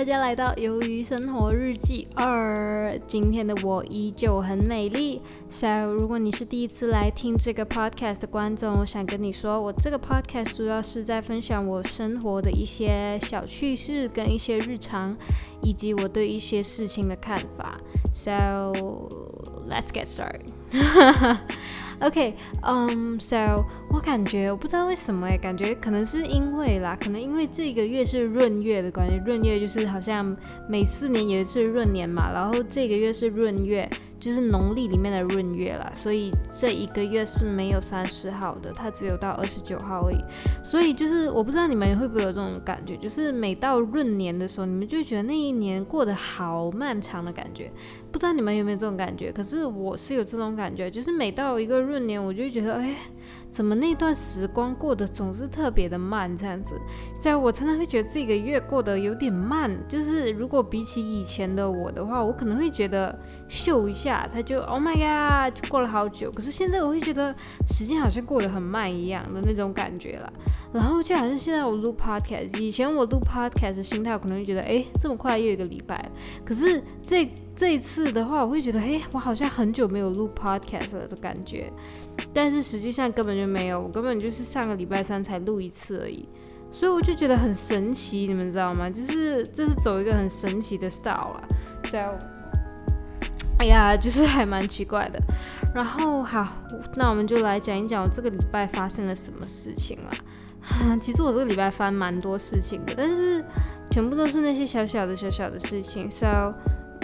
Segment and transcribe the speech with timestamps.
[0.00, 2.90] 大家来到《鱿鱼生活日记二》。
[3.06, 5.20] 今天的我依旧很美丽。
[5.50, 15.14] So，如果你是第一次来听这个 podcast 的观众，我想跟你说，我这个 podcast 主要是在分享我生活的一些小趣事跟一些日常，
[15.60, 17.78] 以及我对一些事情的看法。
[18.14, 20.46] So，let's get started.
[22.00, 30.36] OK，嗯，So，我感觉我不知道为什么哎，感觉可能是因为啦，可能因为这个月是闰月的关系，闰月就是好像
[30.68, 33.88] 每四年有一次闰年嘛，然后这个月是闰月。
[34.20, 40.18] 就是农历里面的闰月啦，所以这一个月是没有三十号的，它只有到二十九号而已。
[40.62, 47.72] 所以就是我不知道你们会不会有这种感觉，就是每到闰年的时候，你们就觉得那一年过得好漫长的感觉。
[48.12, 49.30] 不知道你们有没有这种感觉？
[49.32, 52.96] 可是我是有这种感觉，就是每到一个闰年，我就觉得，哎，
[53.50, 56.74] 怎么那段时光过得总是特别的慢这样子？
[57.14, 59.70] 所以我常常会觉得这个月过得有点慢。
[59.88, 63.16] 就是如果比起以前的我的话，我可能会觉得
[63.48, 64.28] 秀一下。
[64.32, 66.30] 他就 Oh my God，就过了好久。
[66.30, 67.34] 可是现在我会觉得
[67.68, 70.32] 时间好像过得很慢一样的那种感觉了。
[70.72, 76.10] 然后就好像现在我录 Podcast，以前我录 Podcast 的心态，可能会觉得，哎，这么快又一个礼拜。
[76.44, 77.28] 可是这
[77.60, 81.70] 这一次的话，我会觉得，哎，我好像很久没有录 Podcast 了的感觉。
[82.32, 86.26] 但是实际上根本就没有，我根本就是上个礼拜三才录一次而已。
[86.70, 88.88] 所以我就觉得很神奇，你们知道吗？
[88.88, 91.44] 就是这是走一个很神奇的 style 啊。
[91.84, 92.16] So
[93.58, 95.20] 哎呀，就是还蛮奇怪的。
[95.74, 96.48] 然后好，
[96.96, 100.96] 那我们就来讲一讲我这个礼拜发生了什么事情啦。
[100.98, 103.44] 其实我这个礼拜发蛮多事情的，但是
[103.90, 106.10] 全部都是那些小小的小小的事情。
[106.10, 106.54] So，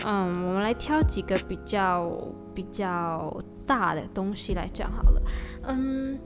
[0.05, 2.11] 嗯，我们来挑几个比较
[2.55, 3.34] 比较
[3.67, 5.23] 大的东西来讲好了。
[5.69, 6.19] 嗯，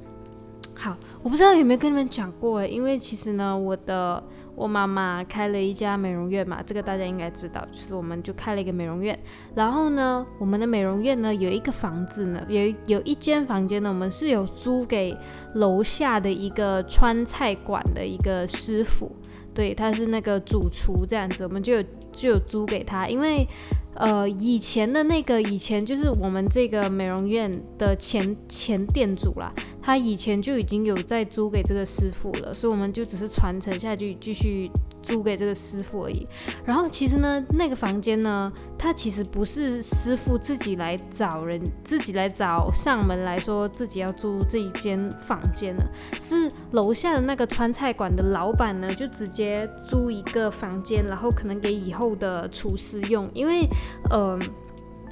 [0.74, 4.22] 好，我不知道有没有跟你们讲过，因为其实呢，我的。
[4.56, 9.18] 我妈妈开了一家美容院嘛，这个大家应该知道，就是我们就开了一个美容院。
[9.54, 15.16] 然后呢，我们的美容院呢有一个房子呢，有有一间房间呢，我们是有租给
[15.54, 19.10] 楼下的一个川菜馆的一个师傅，
[19.54, 23.46] 对，他是那个主厨这样子，我们就有就有租给他，因为。
[23.92, 34.70] 呃，以前的那个以前就是我们这个美容院的前前店主啦，他以前就已经有在租给这个师傅了，所以我们就只是传承下去，继续
[35.02, 36.26] 租给这个师傅而已。
[36.64, 45.84] 然后其实呢，那个房间呢，他其实不是师傅自己来找人，自己来找上门来说自己要租这一间房间的，
[46.20, 53.68] 是楼下的那个川菜馆的老板呢，就直接租一个房间，然后可能给以后的厨师用，因为。
[54.10, 54.36] 呃，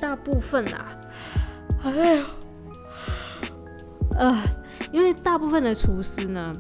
[0.01, 0.87] 大部分啊，
[1.85, 2.25] 哎呦，
[4.19, 4.43] 呃，
[4.91, 6.57] 因为大部分的厨师呢，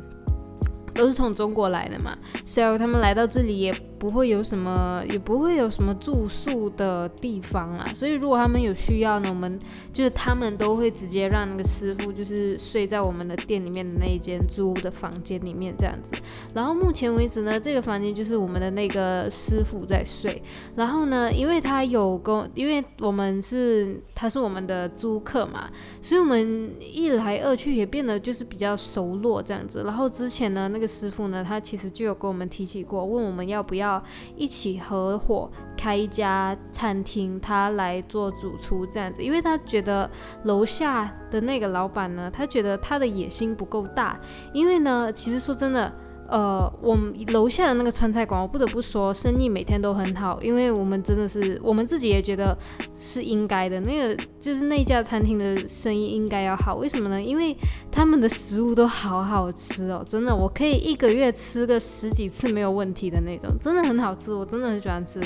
[0.98, 3.88] 都是从中国来的嘛，所以他们来到这里也。
[3.98, 7.91] 不会有什么，也不会有什么住宿的地方啦。
[7.92, 9.59] 所以如果他们有需要呢，我们
[9.92, 16.12] 就是他们都会直接让那个师傅就是睡在我们的店里面的那一间租的房间里面这样子。
[16.54, 20.41] 然后目前为止呢，这个房间就是我们的那个师傅在睡。
[20.76, 25.69] 然后呢，因为他有跟，因为我们是他是我们的租客嘛，
[26.00, 29.82] 所以我们一来二去也变得就是比较熟络这样子。
[29.84, 33.88] 然后之前呢，那个师傅呢，他其实就有跟我们提起过，问我们要不要。
[33.88, 34.03] 要
[34.37, 40.09] 一起合伙开一家餐厅，他来做主厨这样子，因为他觉得
[40.44, 44.21] 楼下的那个老板呢，他觉得他的野心不够大，
[44.53, 45.91] 因为呢，其实说真的。
[46.28, 52.56] 呃，我们楼下的那个川菜馆，我不得不说，生意每天都很好，因为我们真的是，我们自己也觉得
[52.98, 53.80] 是应该的。
[53.80, 57.20] 那个就是那家餐厅的生意应该要好，为什么呢？
[57.20, 57.56] 因为
[57.90, 65.19] 他们的食物都好好吃哦，真的，我可以一个月吃个十几次没有问题的那种，真的很好吃，我真的很喜欢吃。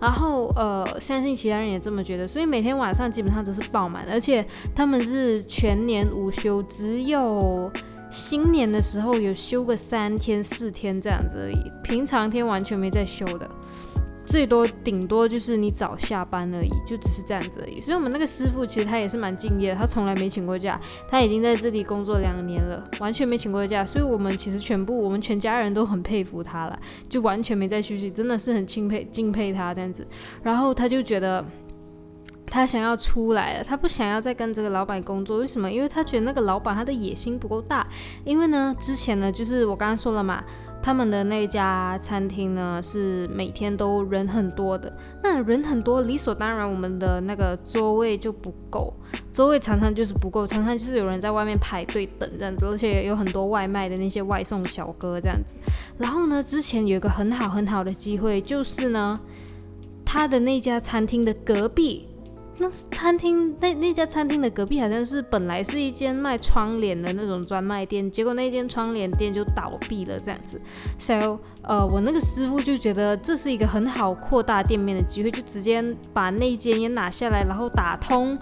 [0.00, 7.68] 然后呃，相信其他人也这么觉得，所以每天晚上基本上都是爆满，而且他们是全年无休，只有。
[8.14, 13.50] 新年的时候有休个三天四天这样子而已，平常天完全没在休的，
[14.24, 17.80] 最多顶多就是你早下班而已，就只是这样子而已。
[17.80, 23.84] 所以我们那个师傅其实他也是蛮敬业的，他从来没请过假，他已经在这里工作两年了，完全没请过假。
[23.84, 26.78] 所以我们其实全部我们全家人都很佩服他了，
[27.08, 30.06] 就完全没在休息，真的是很钦佩敬佩他这样子。
[30.42, 31.44] 然后他就觉得。
[32.54, 35.68] 他想要出来了，他不想要再跟这个老板工作，为什么？
[35.68, 37.84] 因为他觉得那个老板他的野心不够大。
[38.24, 40.44] 因为呢，之前呢，就是我刚刚说了嘛。
[40.80, 48.92] 他们的那家餐厅呢是每天都人很多的，那人很多，理所当然我们的那个座位就不够，
[49.32, 55.56] 座位常常就是不够，常常就是有人在外面排队等这样子，而且有很多外卖的那些外送小哥这样子。
[55.96, 59.18] 然后呢，之前有一个很好很好的机会，就是呢，
[60.04, 62.08] 他的那家餐厅的隔壁。
[62.58, 70.60] 那餐厅那那家餐厅的隔壁好像是本来是一间卖窗帘的那种专卖店，结果那间窗帘店就倒闭了这样子。
[70.98, 78.38] So，呃，我那个师傅就觉得这是一个很好扩大店面的机会，就直接把那间也拿下来，然后打通。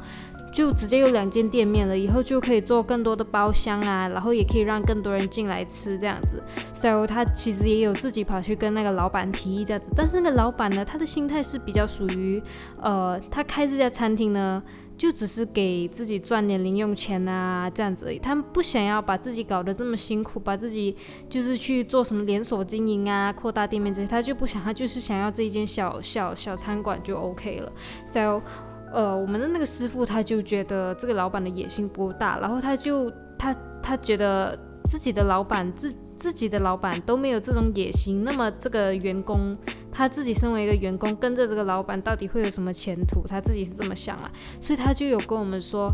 [0.53, 6.43] 就直接有两间店面了，以后就可以做更多的包厢啊，然后也可以让更多人进来吃这样子。
[6.75, 12.43] 所以他其实也有自己跑去跟那个老板提议这样子，但是那个老板呢，他的心态是比较属于，
[12.81, 14.63] 呃，他开这家餐厅呢，
[14.99, 20.95] 就只是给自己赚点零用钱啊这样子而已，他们不想要把自己搞得这么辛苦，把自己
[21.31, 27.73] 就是去做什么连锁经营啊、扩大店面这些，他就不想，他就是想要这一间小小小餐馆就 OK 了。
[28.05, 28.43] So
[28.93, 34.59] 呃，我们的那个师傅他就觉得这个老板的野心不大，然后他就他他觉得
[34.89, 39.57] 自己的老板自自己的老板都没有这种野心，那么这个员工
[39.91, 43.27] 他自己身为一个员工跟着这个老板到底会有什么前途？
[43.27, 44.31] 他自己是这么想啊，
[44.61, 45.93] 所以他就有跟我们说。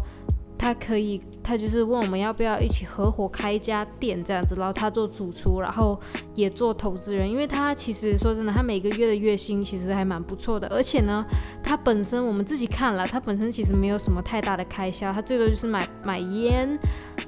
[0.59, 5.99] 他可以，他就是问我们要不要一起合伙开一家店这样子，然后他做主厨，然后
[6.35, 11.25] 也做投资人，因为他其实说真的，他每个月的月薪其实还蛮不错的，而且呢，
[11.63, 16.79] 他本身我们自己看了，他本身其实没有什么太大的开销，他最多就是买买烟，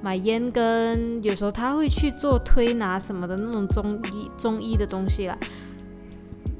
[0.02, 5.38] 买烟跟有时候他会去做推拿什么的那种中医中医的东西啦。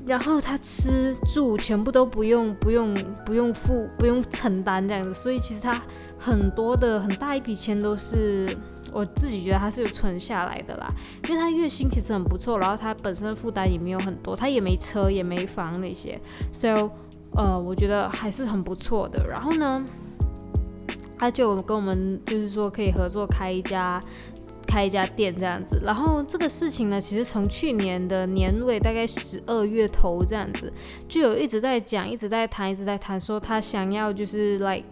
[0.07, 2.95] 然后他吃住全部都不用不用
[3.25, 5.81] 不用付不用承担这样子，所以其实他
[6.19, 8.57] 很多的很大一笔钱都是
[8.93, 10.91] 我自己觉得他是有存下来的啦，
[11.29, 16.21] 因为他月薪其实很不错，然后他本身的负担也没有很多，他也没车也没房那些，
[16.51, 16.73] 所以
[17.37, 19.27] 呃我觉得还是很不错的。
[19.29, 19.85] 然后呢，
[21.19, 24.03] 他就跟我们就是说可以合作开一家。
[24.71, 30.73] 开一家店这样子，然后这个事情呢，其实从去年的年尾，大概十二月头这样子，
[31.09, 34.87] 就有一直在讲，一直在谈，一直在谈，说他想要就是 like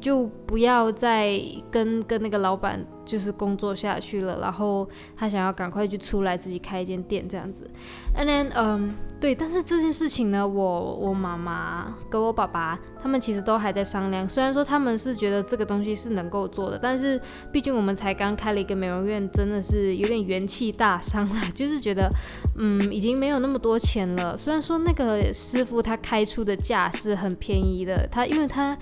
[0.00, 0.30] 就。
[0.46, 1.40] 不要再
[1.72, 7.68] 跟跟那个老板就是工作下去了，然后他想要赶快就出来自己开一间店这样子。
[8.16, 14.28] And then，嗯，对，但是这件事情呢，我我妈妈跟我爸爸他们其实都还在商量。
[14.28, 17.20] 虽然说他们是觉得这个东西是能够做的，但是
[17.50, 22.08] 毕竟我们才刚开了一个美容院，真的是有点元气大伤了， 就是觉得
[22.56, 24.36] 嗯已经没有那么多钱了。
[24.36, 28.78] 虽然说那个师傅他开出的价是很便宜的，他因为他。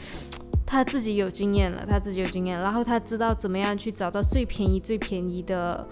[0.75, 5.87] 他自己有经验了，他自己有经验，然后他知道怎么样去找到最便宜、最便宜的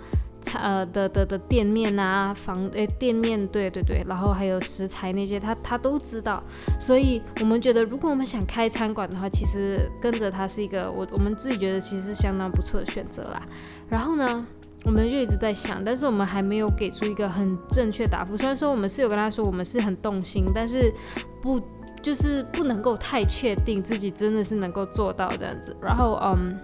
[0.54, 6.42] 呃的的的店面啊，房诶店面，对对对，然后还有食材那些，他他都知道。
[6.80, 13.40] 所以我们觉得，如果我们想开餐馆的话，其实跟着他是一个我我们自己觉得其实是相当不错的选择啦。
[13.88, 14.44] 然后呢，
[14.84, 18.36] 我们就一直在想，但是我们还没有给出一个很正确答复。
[18.36, 20.92] 虽然说我们是有跟他说我们是很动心，但是
[21.40, 21.62] 不。
[22.02, 26.58] 就是不能够太确定自己真的是能够做到这样子，然后嗯，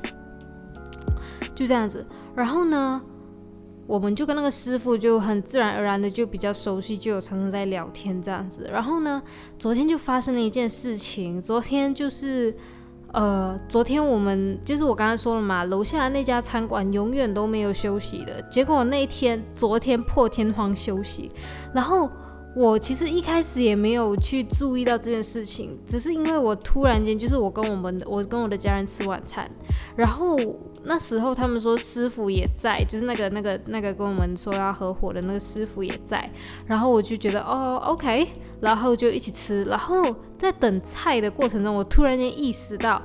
[1.55, 3.01] 就这样子，然后呢，
[3.87, 8.69] 我们就跟那个师傅就很自然而然的就比较熟悉，就有常常在聊天这样子。
[8.73, 9.23] 然后呢，
[9.59, 12.53] 昨天就发生了一件事情，昨天就是
[13.13, 21.31] 呃，昨天我们就是我刚刚说了嘛，楼下那家餐馆永远都没有休息的，结果那一天昨天破天荒休息，
[21.73, 22.11] 然后。
[22.59, 29.49] 我其实一开始也没有去注意到这件事情，只是因为我突然间就是我跟我们我跟我的家人吃晚餐，
[29.95, 30.37] 然后
[30.83, 36.29] 那时候他们说师傅也在，就是那个那个那个跟我们说要合伙的那个师傅也在，
[36.67, 38.27] 然后我就觉得哦，OK，
[38.61, 43.01] 然后就一起吃，然后在等菜的过程中，我突然间意识到。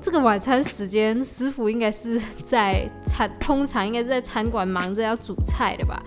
[0.00, 6.00] 这个晚餐时间，师傅应该是在餐，通常应该是在餐馆忙着要煮菜的吧。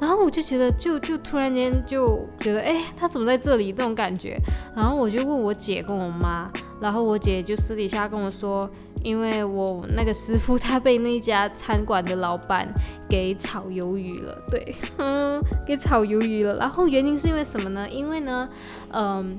[0.00, 3.72] 然后我就觉得，就就突然间就觉得，哎，他怎么在这里？
[3.72, 4.36] 这种感觉。
[4.74, 8.68] 然后我就问我姐跟我妈，然后我姐就私底下跟我说，
[9.02, 12.66] 因为我那个师傅他被那家餐馆的老板
[13.08, 16.56] 给炒鱿鱼了，对，嗯，给炒鱿鱼了。
[16.56, 17.88] 然后原因是因为什么呢？
[17.88, 18.48] 因为呢，
[18.90, 19.38] 嗯，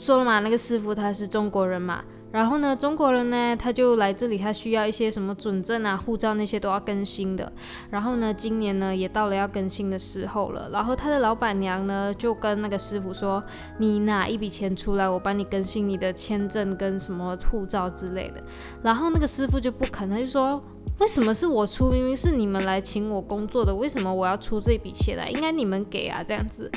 [0.00, 2.02] 说了嘛，那个师傅他是中国人嘛。
[2.34, 7.52] 然后呢，中国人呢，他就来这里，他需要一些什么准证啊、护照那些都要更新的。
[7.90, 10.68] 然后呢，今年呢也到了要更新的时候了。
[10.72, 13.40] 然后他的老板娘呢就跟那个师傅说
[13.78, 18.42] ：“你拿一笔钱出来，我帮你更新你的签证跟什么护照之类的。”
[18.82, 20.60] 然后那个师傅就不肯，他就说
[20.98, 21.88] ：“为什么是我出？
[21.88, 25.30] 明明是你们来请我工作的，为什么我要出这笔钱来？
[25.30, 26.68] 应该你们给啊，这样子。”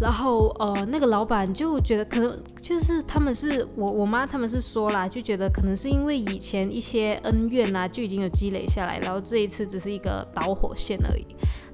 [0.00, 11.26] 然后呃，那个老板就觉得可能就是他们是我我妈他们是说啦，就觉得可能是因为以前一些恩怨呐就已经有积累下来，然后这一次只是一个导火线而已。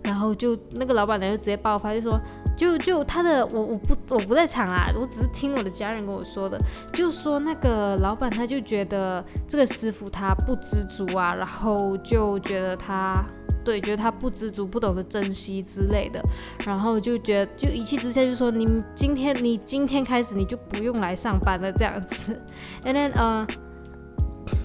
[0.02, 2.18] 然后就那个老板娘就直接爆发，就说
[2.56, 6.58] 就就他的我我不我不在场啊，我只是听我的家人跟我说的，
[6.92, 13.24] 就说那个老板他就觉得这个师傅他不知足啊，然后就觉得他。
[13.64, 16.22] 对，觉得他不知足，不懂得珍惜之类的，
[16.66, 22.38] 然后就觉得就一气之下就说你今天你今天开始你就不用来上班了这样子
[22.84, 23.46] ，and then 呃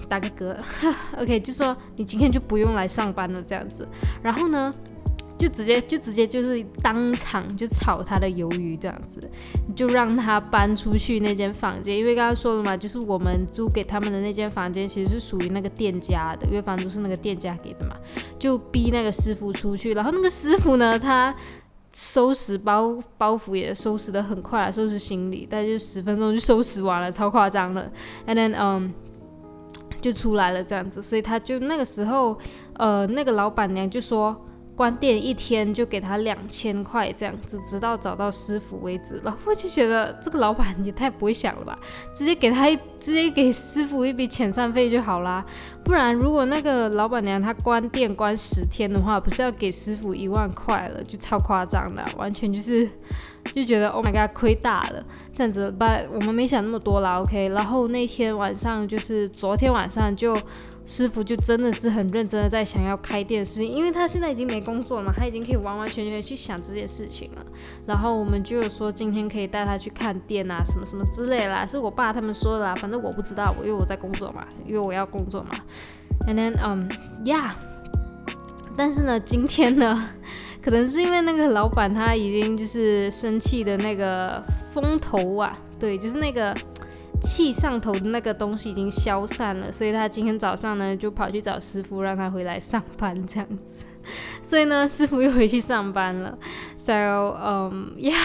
[0.08, 0.56] 打个嗝，
[1.22, 3.88] OK 就说你今天就不用来上班了这样子，
[4.22, 4.74] 然后呢？
[5.40, 9.22] 就直接就直接就是当场就炒他的鱿鱼这样子，
[9.74, 17.96] 就让他搬出去那间房间，因为刚刚说了嘛，就是我们租给他们的那间房间其实是属于那个店家的，因为房租是那个店家给的嘛，
[18.38, 19.94] 就逼那个师傅出去。
[19.94, 21.34] 然后那个师傅呢，他
[21.94, 27.90] 收拾包包袱也收拾的很快，收拾行李，大概就十分钟就收拾完了，超夸张的。
[28.26, 28.92] And then 嗯，
[30.02, 32.38] 就出来了这样子，所以他就那个时候，
[32.74, 34.46] 呃，那个老板娘就说。
[34.76, 39.20] 关店一天就给他两千块这样子，直到找到师傅为止。
[39.22, 41.78] 然后我就觉得这个老板也太不会想了吧，
[42.14, 45.44] 直接给他一 直接给师傅一笔遣散费就好啦。
[45.84, 52.88] 不然如果那个老板娘她关店关十天的话，不是要给师傅一万块了，就超夸张的，完全就是
[53.54, 55.74] 就觉得 Oh my god，亏大了这样子。
[55.78, 57.48] But 我们没想那么多啦，OK。
[57.48, 60.40] 然后那天晚上就是昨天晚上就。
[60.90, 67.46] 师傅就真的是很认真的在想要开店的事情，因为他现在已经没工作了嘛，他已经可以完完全全去想这件事情了。
[67.86, 75.50] 然后我们就有说今天可以带他去看店啊，什么什么之类啦，是我爸他们说的啦，反正我不知道，我因为我在工作嘛，因为我要工作嘛。
[76.26, 76.88] And then um
[77.24, 77.52] yeah，
[78.76, 80.08] 但是呢，今天呢，
[80.60, 84.42] 可能是因为那个老板他已经就是生气的那个
[84.72, 86.52] 风头啊，对，就是那个。
[87.20, 93.84] 气上头的那个东西已经消散了，所以他今天早上呢就跑去找师傅，让他回来上班这样子。
[94.42, 96.36] 所以呢，师傅又回去上班了。
[96.76, 98.16] So，嗯呀，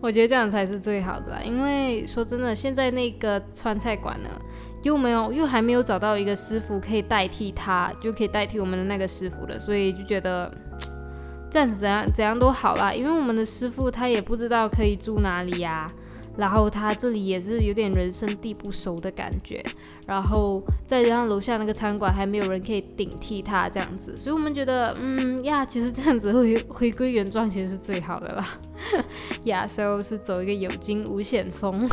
[0.00, 1.40] 我觉得这样才是最好的啦。
[1.44, 4.28] 因为说真的，现在那个川菜馆呢，
[4.82, 10.50] 又没有，又还没有找到一个师傅可以代替他，就可以代替我们的那个师傅了，所以就觉得
[11.50, 12.92] 这样子怎样怎样都好啦。
[12.92, 15.92] 因为我们的师傅他也不知道可以住哪里呀。
[16.36, 19.64] 然后他这里也是有点人生地不熟的感觉，
[20.06, 28.48] 然后再加上楼下那个餐馆还没有人可以顶替他这样子，所以我们觉得，嗯呀，其实这样子回回归原状其实是最好的啦。
[29.44, 31.88] 呀，so 是走一个有惊无险风。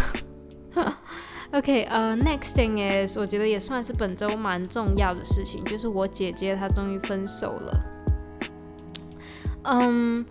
[1.52, 7.82] OK，呃，next thing is，我觉得也算是本周蛮重要的事情，就是我姐姐她终于分手了。
[9.64, 10.26] 嗯。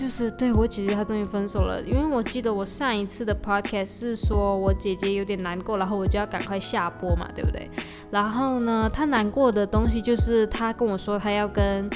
[0.00, 7.70] 就是对我姐姐她终于分手了，因为我记得我上一次的 podcast 是说我姐姐有点难过，然后我就要赶快下播嘛，对不对？
[8.10, 11.90] 然后呢，她难过的东西就是她跟我说她要跟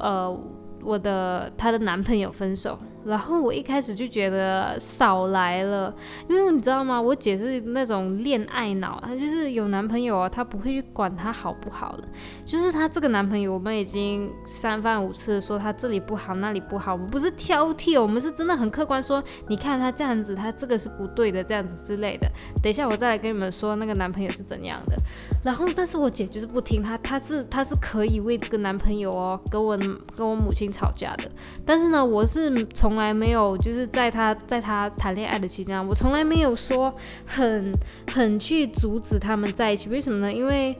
[0.00, 0.36] 呃
[0.82, 2.76] 我的她的男朋友分手。
[3.04, 5.94] 然后我一开始就觉得少来了，
[6.28, 7.00] 因为你知道吗？
[7.00, 12.08] 我姐是那种恋爱脑，她就是有男朋友啊，她不会去管他好不好的。
[12.44, 16.92] 就是她这个男朋友，我们已经三番五次说他这里不好，那里不好。
[16.92, 22.30] 我们不是挑剔，我们是真的很客观说，你看他这样子，他这个是不对的，这样子之类的。
[22.62, 24.96] 等一下我再来跟你们说那个男朋友是怎样的。
[25.42, 29.76] 然后，但是我姐就是不听，她她是她是可以为这个男朋友哦跟我
[30.16, 31.30] 跟我母亲吵架的。
[31.66, 36.94] 但是呢，我是从从来没有，就是在他在他谈恋爱的期间，我从来没有说
[37.26, 37.72] 很
[38.12, 39.88] 很去阻止他们在一起。
[39.88, 40.32] 为什么呢？
[40.32, 40.78] 因为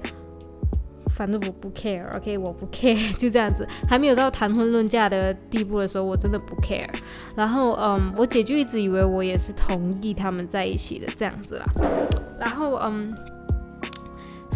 [1.16, 3.66] 反正我不 care，OK，我不 care， 就这样子。
[3.88, 6.88] 还没有到谈婚论嫁的地步的时候，我真的不 care。
[7.34, 11.64] 然后，嗯，我姐就一直以为我也是同意他们在一起的这样子啦。
[12.38, 13.12] 然后，嗯。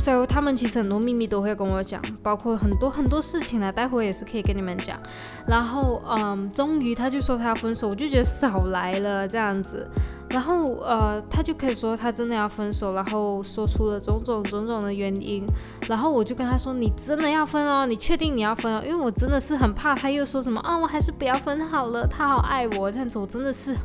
[0.09, 4.99] 所以他们其实很多秘密都会跟我讲，包括很多很多事情呢，待会也是可以跟你们讲。
[5.47, 9.87] 然后，嗯，终于他就说他要分手，我就觉得少来了这样子。
[10.31, 15.45] 然后呃，他就可以说他真的要分手，然后说出了种种种种的原因。
[15.87, 17.85] 然后我就跟他说：“你真的要分哦？
[17.85, 18.83] 你确定你要分哦？
[18.83, 22.07] 因为我真的是很怕他又说什么啊，我还是不要分好了。
[22.07, 23.77] 他好爱我这样子，我真的是，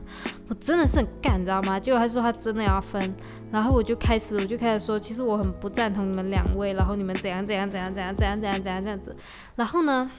[0.48, 1.78] 我真的是很干，你知道吗？
[1.78, 3.14] 结果他说他真的要分，
[3.54, 9.16] 然后我就开始我就开始说，其实我很不赞同你们两位，然后你们怎样怎样怎样怎样怎样怎样怎样这样子。
[9.56, 10.10] 然后呢？”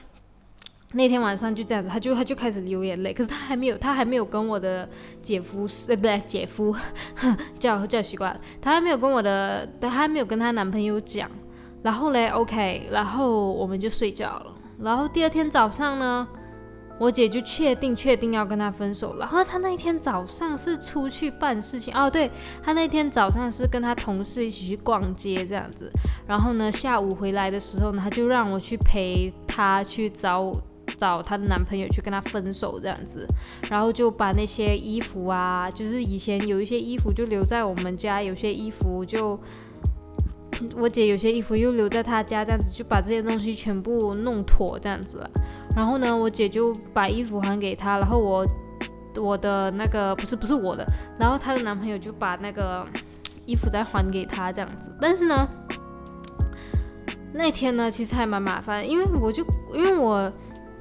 [0.93, 4.87] 那天晚上就这样子，他就他就开始流眼泪，可是他还没有他还没有跟我的
[5.21, 6.73] 姐夫呃不对姐夫
[7.59, 11.29] 叫叫习惯了，他还没有跟我的他还没有跟他男朋友讲，
[11.83, 16.25] 然后嘞 OK，然后我们就睡觉了，然后第二天早上呢，
[16.99, 22.29] 我姐就确定确定要跟他分手了，然后他那一天早上是出去办事情哦，对
[22.63, 25.91] 他那天早上是跟他同事一起去逛街这样子，
[26.27, 30.55] 然后呢下午回来的时候呢，他就让我去陪他去找。
[30.97, 33.27] 找她的男朋友去跟她分手这样子，
[33.69, 39.37] 然后就把那些衣服啊，就是以前有一些衣服就留在我们家，有些衣服就
[40.77, 45.29] 我姐有些衣服又留在她家，这样子就把这些东西全部弄妥这样子了。
[45.75, 48.47] 然后呢，我姐就把衣服还给他，然后我
[49.17, 50.85] 我的那个不是不是我的，
[51.19, 52.85] 然后她的男朋友就把那个
[53.45, 54.91] 衣服再还给她这样子。
[55.01, 55.47] 但是呢，
[57.33, 60.31] 那天呢其实还蛮麻烦，因为我就因为我。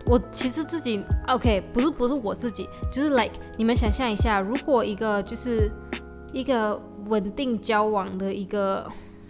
[0.07, 5.67] 我其实自己 OK，不是不是我自己，就是 like 你们想象一下，如果一个就是
[6.31, 8.87] 一个稳定交往的一个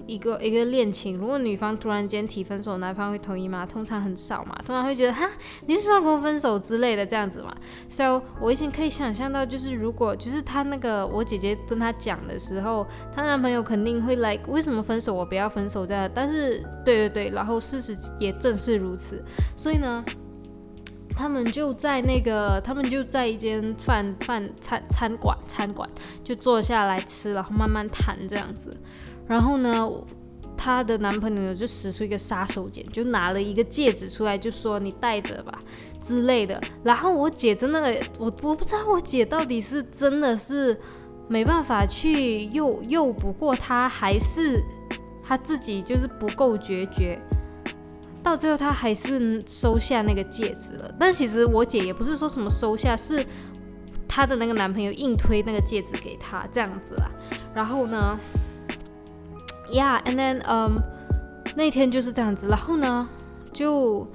[0.06, 3.64] 一个一个恋情，如果女方突然间提分手，男方会同意吗？
[3.64, 5.28] 通常很少嘛，通常会觉得哈，
[5.66, 7.54] 你为什么要跟我分手之类的这样子嘛。
[7.88, 16.10] So 我以前可以想象到，就是如果就是他那个我姐姐跟他讲的时候，她男朋友肯定会 like 为什么分手，我不要分手这样。
[16.14, 19.24] 但是对对对，然后事实也正是如此，
[19.56, 20.04] 所以呢。
[21.16, 25.88] 他们就在那个，他们就在一间饭饭餐餐馆餐馆，
[26.24, 28.76] 就坐下来吃，然后慢慢谈这样子。
[29.26, 29.88] 然后呢，
[30.56, 35.62] 她的男朋友就使出一个杀手锏，就拿了一个戒指出来，就说你戴着吧
[36.02, 36.60] 之类的。
[36.82, 37.80] 然后我姐真的，
[38.18, 40.78] 我我不知道我姐到底是真的是
[41.28, 44.62] 没办法去诱诱不过他，还是
[45.22, 47.18] 他自己就是不够决绝。
[48.22, 50.90] 到最后，她还是收下那个戒指了。
[50.98, 53.22] 但其实我姐也不是说什么收下，是
[54.08, 57.10] 她的那个男朋友硬推那个戒指给她这样子啦。
[57.54, 58.18] 然后呢
[59.68, 60.78] ，Yeah，and then um,，
[61.54, 62.48] 那天就是这样子。
[62.48, 63.08] 然后呢，
[63.52, 64.06] 就。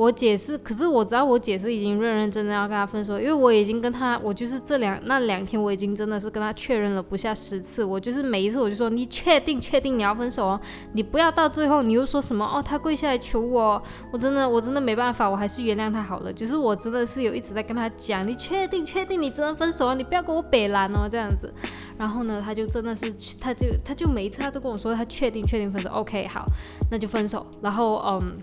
[0.00, 10.60] 我解释，可是我知道我解释已经认认真真要跟他分手，因为我已经跟他，我就是这两那两天我已经真的是跟他确认了不下十次，我就是每一次我就说你确定确定你要分手哦，
[10.94, 21.52] 你不要到最后你又说什么哦，他跪下来求我，我真的我真的没办法，我还是原谅他好了，就是我真的是有一直在跟他讲，你确定确定你真的分手啊，你不要跟我北蓝哦这样子，
[21.98, 26.46] 然后呢他就真的是他就他就每一次他都跟我说他确定确定分手，OK 好，
[26.90, 28.38] 那就分手，然后嗯。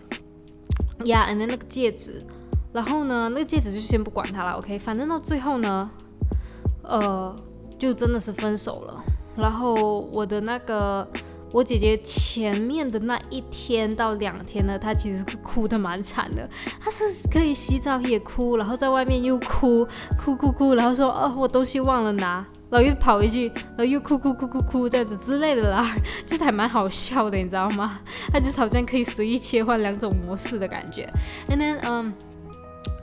[1.06, 2.24] 呀那那个戒指，
[2.74, 5.90] 然后呢，那个戒指就先不管它了，OK，反正到最后呢，
[6.84, 7.36] 呃，
[7.78, 9.04] 就真的是分手了。
[9.36, 11.08] 然后我的那个
[11.52, 16.50] 我姐姐前面的那一天到两天呢，她其实是哭的蛮惨的，
[16.82, 22.46] 她是可以洗澡也哭，然后在外面又哭，哭哭哭，然后说哦，我东西忘了拿。
[22.70, 28.00] 然后又跑回去，然后又哭哭哭哭哭这样子之类的啦， 就是还蛮好笑的，你知道吗？
[28.32, 31.08] 他就是好像可以随意切换两种模式的感觉。
[31.50, 32.14] And then，嗯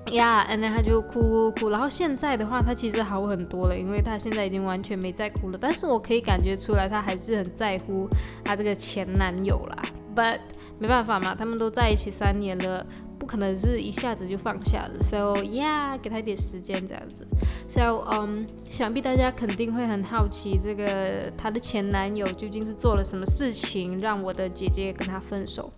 [0.06, 1.70] ，Yeah，And then 他就哭哭哭。
[1.70, 5.58] 然后现在的话，他其实好很多了，因为他现在已经完全没再哭了。
[5.58, 8.06] 但是我可以感觉出来，他还是很在乎
[8.44, 9.82] 他这个前男友啦。
[10.14, 10.40] But
[10.78, 12.84] 没办法嘛，他们都在一起三年了。
[13.18, 17.26] 不可能是一下子就放下了，so yeah，给他一点时间这样子
[17.68, 25.72] ，so 嗯，想必大家肯定会很好奇，这个她的前男友究竟是做了什么事情，让我的姐姐跟他分手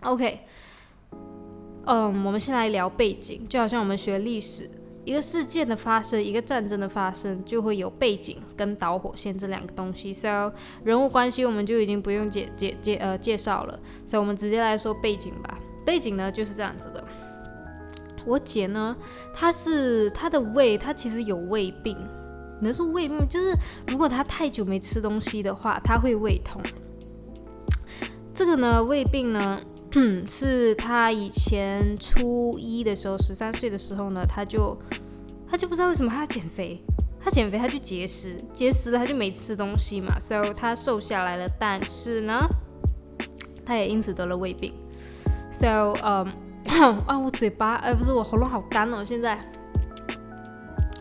[0.00, 0.40] ？OK，
[1.86, 4.70] 嗯，我们先来聊背景，就好像我们学历史，
[5.04, 10.52] 一个事件的发生，一个战争的发生，就会有背景跟导火线这两个东西，so
[10.84, 15.58] 人物关系我们就已经不用介介介呃介绍了，所以我们直接来说背景吧。
[15.88, 17.02] 背景呢就是这样子的，
[18.26, 18.94] 我姐呢，
[19.32, 21.96] 她是她的胃，她其实有胃病，
[22.60, 26.60] 能说胃病就是如果她太久没吃东西的话，她会胃痛。
[28.34, 29.58] 这个呢，胃病呢，
[30.28, 34.78] 是她以前初一的时候，十三岁的时候呢，她就
[35.50, 36.84] 她就不知道为什么她要减肥，
[37.18, 42.46] 她减肥她就节食，节食了她就没吃东西嘛，所以她瘦下来了，但是呢，
[43.64, 44.74] 她也因此得了胃病。
[45.50, 46.26] So，嗯，
[47.06, 49.38] 啊，我嘴巴，哎，不是，我喉咙好干哦，现在。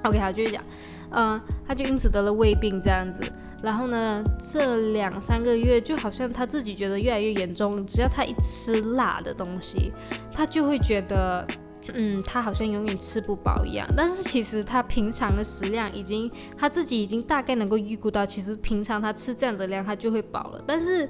[0.04, 0.64] OK，好，继续讲。
[1.12, 3.24] 嗯，他就因此得了胃病这样子。
[3.62, 9.92] 然后呢，这两三个月就好像他自己觉得越来越严重，只要他一吃辣的东西，
[10.32, 11.48] 他就会觉得。
[11.94, 21.10] 嗯，他好像永远吃不饱一样，但是其实他平常的食量已经他自己已经大概能够预估到，其实平常他吃这样子量他就会饱了，但是。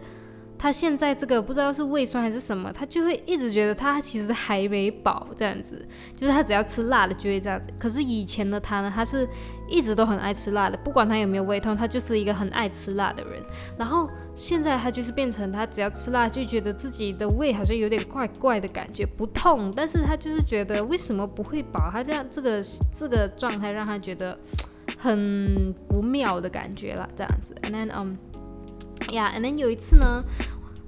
[0.57, 7.69] 他现在这个不知道是胃酸还是什么，他就会一直觉得他其实还没饱这样子，就是他只要吃辣的就会这样子。
[7.77, 9.27] 可是以前的他呢，他是
[9.69, 13.43] 一直都很爱吃辣的，不管他有没有胃痛，他就是一个很爱吃辣的人。
[13.77, 22.61] 然后现在他就是变成他只要吃辣就觉得自己的胃好像有点怪怪的感觉，不痛，但是他就是觉得为什么不会饱，他让这个
[22.93, 24.37] 这个状态让他觉得
[24.97, 27.55] 很不妙的感觉了，这样子。
[27.61, 28.15] And then um.
[29.11, 30.23] 呀，and then 有一次呢，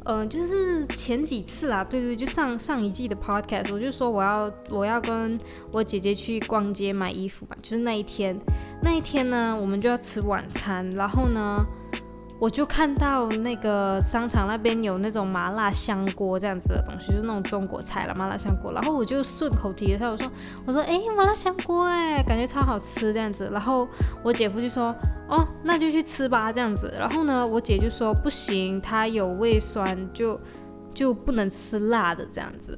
[0.05, 5.39] 嗯，就是前几次啦，对对，就上上一季的 podcast，我就说我要我要跟
[5.71, 8.39] 我姐姐去逛街买衣服嘛，就是那一天，
[8.81, 11.65] 那一天呢，我们就要吃晚餐，然后呢。
[12.39, 18.71] 我就看到那个商场那边有那种麻辣香锅这样子的东西，就是那种中国菜了，麻辣香锅。
[18.71, 20.31] 然后我就顺口提了下，我说，
[20.65, 23.49] 我说，哎，麻辣香锅，哎，感觉超好吃这样子。
[23.51, 23.85] 然后
[24.23, 24.95] 我姐夫就说，
[25.27, 26.93] 哦，那就去吃吧这样子。
[26.97, 30.39] 然后呢，我姐就说不行，她有胃酸，就
[30.93, 32.77] 就不能吃辣的这样子。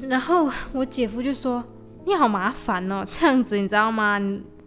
[0.00, 1.62] 然后我姐夫就说，
[2.04, 4.18] 你好麻烦哦，这样子你知道吗？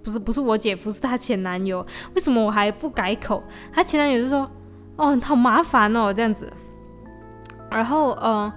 [0.06, 1.84] 不是不是我姐夫，是她前男友。
[2.14, 3.44] 为什么我还不改口？
[3.74, 4.48] 她前男友就说
[4.96, 6.48] ：“哦，好麻烦哦，这样子。”
[7.72, 8.52] 然后，嗯，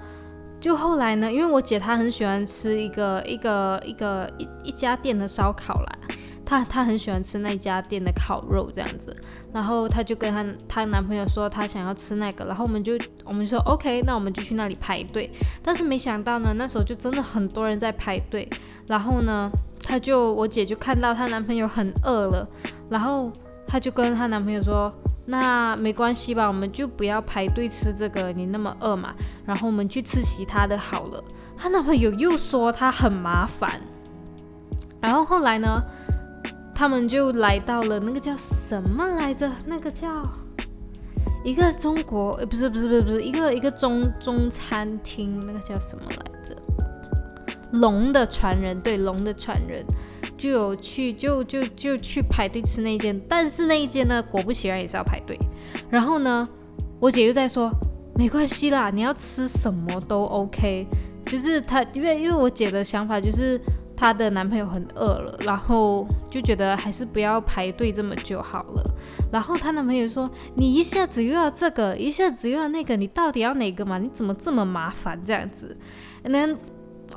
[0.60, 5.98] 就后来呢，因为我姐她很喜欢吃一个一个一个一一家店的烧烤啦。
[6.44, 9.14] 她她很喜欢吃那家店的烤肉这样子，
[9.52, 12.92] 然后她就跟她她男朋友说她想要吃那个，然后我们就
[13.24, 15.30] 我们就说 OK，那我们就去那里排队。
[15.62, 18.48] 但是没想到呢，那时候就真的很多人在排队，
[18.86, 19.50] 然后呢，
[19.88, 22.46] 她就我姐就看到她男朋友很饿了，
[22.90, 23.32] 然后
[23.66, 24.92] 她就跟她男朋友说，
[25.24, 29.14] 那没关系吧，我们就不要排队吃这个，你那么饿嘛，
[29.46, 31.24] 然后我们去吃其他的好了。
[31.56, 33.80] 她男朋友又说他很麻烦，
[35.00, 35.82] 然后后来呢？
[36.74, 39.50] 他们就来到了那个叫什么来着？
[39.66, 40.28] 那个叫
[41.42, 46.37] 一个中国，呃，不是不是不是不是一个一个中中餐厅，那个叫什么来？
[47.72, 49.84] 龙的传人，对，龙的传人
[50.36, 55.38] 就有去就就就去排队吃那一间，但是那一间呢，果不其然也是要排队。
[55.90, 56.48] 然后呢，
[57.00, 57.70] 我姐又在说，
[58.16, 60.86] 没关系啦，你要吃什么都 OK，
[61.26, 63.60] 就是她，因为因为我姐的想法就是。
[64.00, 68.94] 她的男朋友很饿了，然后就觉得还是不要排队这么久好了。
[69.32, 73.98] 然后她男朋友说：“你一下子又要这个，一下子又要那个，你到底要哪个嘛？
[73.98, 75.76] 你怎么这么麻烦这样子？”
[76.22, 76.58] And then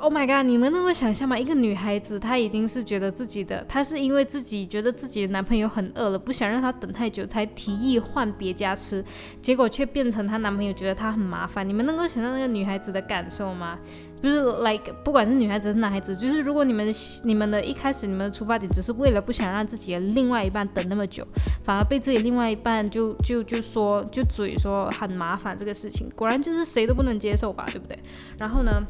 [0.00, 0.44] Oh my god！
[0.44, 1.38] 你们能够想象吗？
[1.38, 9.04] 一个女孩子，她已经是觉得自己的，她是因为自己觉得自己的男朋友很饿了，不想让他等太久，才提议换别家吃，
[9.40, 11.68] 结果却变成她男朋友觉得她很麻烦。
[11.68, 13.78] 你们能够想象那个女孩子的感受吗？
[14.20, 16.92] 就是 like，不管是女孩子是男孩子，就是如果你们
[17.24, 21.26] 你们的一开始你们的出发点只是为了不想让自己的另外一半等那么久，
[21.62, 27.96] 反而被自己另外一半就就就说就嘴说很麻烦这个事情，果然就是谁都不能接受吧，对不对？
[28.38, 28.84] 然后呢？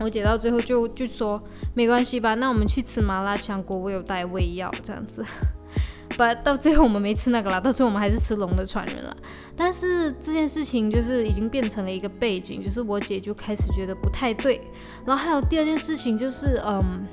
[0.00, 1.42] 我姐到最后就就说
[1.74, 5.24] 没关系吧，那我们去吃麻辣香锅，我有带胃药这样子。
[6.16, 9.16] 不，到最后我们没吃那个啦，到最后我们还是吃龙的传人了。
[9.56, 14.60] 但是这件事情就是已经变成了一个背景，就是我姐就开始觉得不太对。
[15.04, 17.04] 然后还有第二件事情就是，嗯，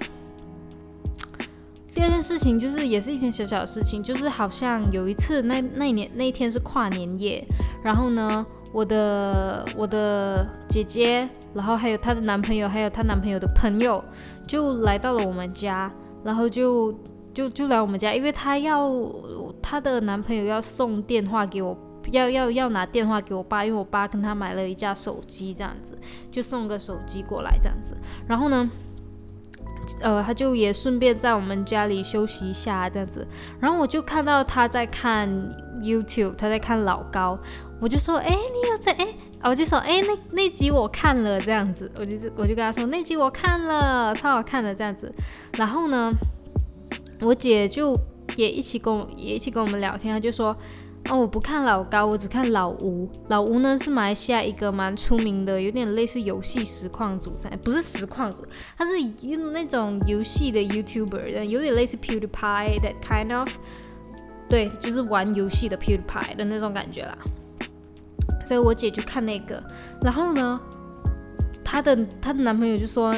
[1.93, 7.43] 第二件事情就是也是一件小小的事情，就是好像有一次那那一年那一天是跨年夜，
[7.83, 8.45] 然后呢。
[8.75, 14.03] 我的我的姐姐，然后还有她的男朋友，还有她男朋友的朋友，
[14.45, 15.89] 就来到了我们家，
[16.25, 16.93] 然后就
[17.33, 18.91] 就就来我们家，因为她要
[19.61, 21.77] 她的男朋友要送电话给我，
[22.11, 25.97] 要要要拿电话给我爸，因为我爸跟他买了一架手机，这样子
[26.29, 27.95] 就送个手机过来这样子，
[28.27, 28.69] 然后呢。
[30.01, 33.27] 呃，他就也顺便在我们家里休息一下这样子，
[33.59, 35.29] 然后我就看到他在看
[35.83, 37.37] YouTube，他在看老高，
[37.79, 38.91] 我就说，哎，你有在？
[38.93, 39.07] 哎，
[39.43, 45.13] 我就说，哎，那那集我看了这样子，我就我就跟他说，那集我看了，超好看的这样子。
[45.53, 46.11] 然后呢，
[47.21, 47.97] 我姐就
[48.35, 50.55] 也一起跟我也一起跟我们聊天，她就说。
[51.07, 53.07] 哦，我不看老高，我只看老吴。
[53.27, 57.31] 老吴呢是马来西亚一个蛮出名的，有点类似游戏实况组，
[57.63, 58.41] 不是实况组，
[58.75, 63.47] 他是用那种游戏的 YouTuber，有点类似 PewDiePie that kind of，
[64.49, 67.15] 对，就是玩游戏的 PewDiePie 的那种感觉啦。
[68.43, 69.63] 所以我姐就看那个，
[70.01, 70.59] 然后呢，
[71.63, 73.15] 她的她的男朋友就说。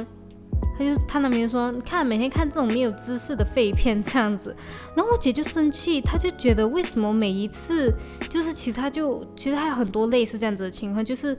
[0.80, 4.56] 他就他男朋友说，你看每天看这种没有知识的废片这样子，
[4.96, 7.92] 然后我姐就生气，她就觉得为什么每一次
[8.30, 11.36] 就是其实她就其实还有很多类似这样子的情况，就是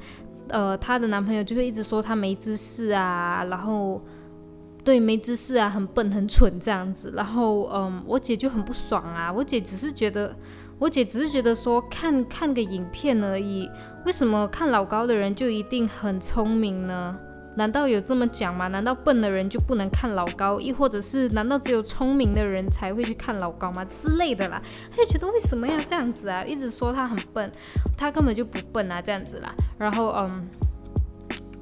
[0.49, 4.05] 呃她的男朋友就会一直说她没知识啊，然后
[4.83, 10.35] 对没知识啊，很笨很蠢这样子，然后嗯我姐就很不爽啊，我姐只是觉得
[10.79, 13.69] 我姐只是觉得说看看个影片而已，
[14.07, 17.17] 为什么看老高的人就一定很聪明呢？
[17.57, 18.69] 难道有这么讲吗？
[18.69, 20.61] 难道笨的人就不能看老高？
[20.61, 23.85] 亦或者是难道只有聪明的人才会去看老高吗？
[23.87, 24.63] 之类的啦，
[24.93, 26.45] 他就觉得为什么要这样子啊？
[26.45, 27.51] 一直说他很笨，
[27.97, 29.53] 他根本就不笨啊，这样子啦。
[29.77, 30.49] 然后嗯，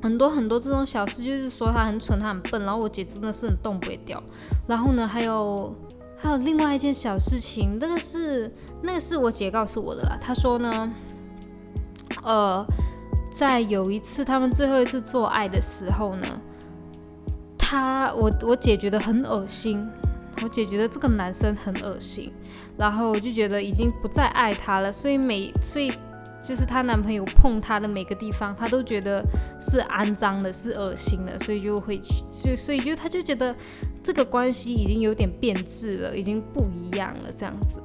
[0.03, 2.63] 很多很多这种小事，就是说他很蠢，他很笨。
[2.65, 4.23] 然后我姐真的是很动不掉。
[4.67, 5.75] 然后呢，还有
[6.19, 8.53] 还有另外一件小事情，那个是
[8.83, 10.19] 那个是我姐告诉我的啦。
[10.21, 10.93] 她说呢，
[12.23, 12.67] 呃。
[13.33, 16.27] 在有一次他们最后一次做爱的时候呢，
[17.59, 19.87] 他我我姐觉得很恶心，
[20.43, 22.33] 我姐觉得这个男生很恶心，
[22.79, 25.93] 然后我就觉得已经不再爱他了，所以每所以
[26.47, 29.23] 就是她男朋友碰她的每个地方，她都觉得
[29.61, 33.55] 是肮脏的，是恶心的，所以就会去，就所以就她就觉得
[34.03, 37.83] 这个关系已经有点变质了，已经不一样了，这样子，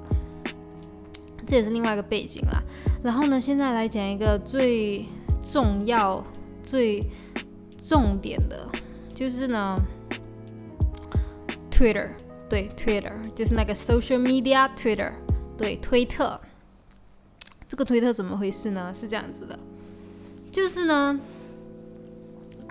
[1.45, 2.62] 这也是另外一个背景啦。
[3.04, 5.06] 然后呢，现在来讲一个最。
[5.43, 6.24] 重要
[6.62, 7.04] 最
[7.76, 8.69] 重点的
[9.12, 9.76] 就是呢
[11.71, 12.10] ，Twitter，
[12.47, 15.12] 对，Twitter 就是那个 social media Twitter，
[15.58, 16.39] 对，推特。
[17.72, 18.94] 这个推特怎么回事呢？
[18.94, 19.58] 是这样子的，
[20.52, 21.18] 就是呢，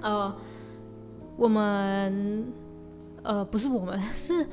[0.03, 0.37] 呃，
[1.39, 2.53] 我们，
[3.23, 4.47] 呃，不是我们， 是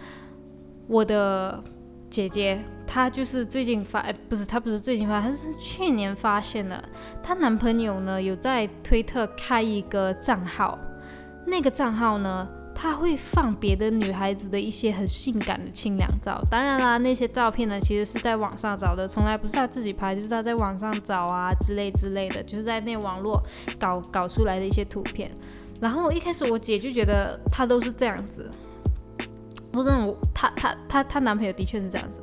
[0.87, 1.61] 我的
[2.09, 2.63] 姐姐。
[2.87, 6.81] 她就是最近发，不是她不是最近发，她是去年发现的。
[7.21, 10.79] 她男朋友呢有在推特开一个账号，
[11.45, 12.47] 那个账号呢，
[12.79, 16.39] 他会放别的女孩子的一些很性感的清凉照。
[16.47, 23.41] 当然啦，那些照片呢其实是在网上找的，从来不是他自己拍，就是他在网上找啊之类之类的，就是在那网络
[23.79, 25.31] 搞搞出来的一些图片。
[25.79, 28.51] 然后一开始我姐就觉得他都是这样子，
[29.71, 32.21] 不是我，她她她她男朋友的确是这样子。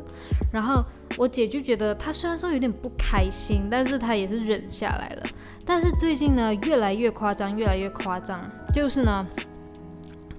[0.53, 0.85] 然后
[1.17, 5.27] 我姐就觉得她虽然说有点不开心，但是她也是忍下来了。
[5.64, 8.40] 但是最近呢，越来越夸张，越来越夸张。
[8.73, 9.27] 就是呢，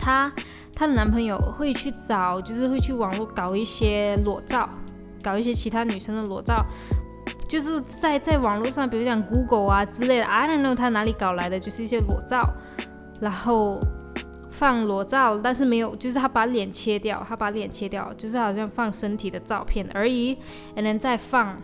[0.06, 0.32] 她
[0.76, 4.70] 她的男朋友会去找，就是会去网络搞一些裸照，
[5.24, 6.64] 搞一些其他女生的裸照，
[7.50, 12.48] 就是在在网络上，比如讲 Google 啊之类的，I don't know 他哪里搞来的，就是一些裸照，
[13.20, 13.82] 然后。
[14.58, 20.34] 放裸照，但是没有，就是他把脸切掉，他把脸切掉，就是好像放身体的照片而已
[20.78, 21.62] ，and then 再放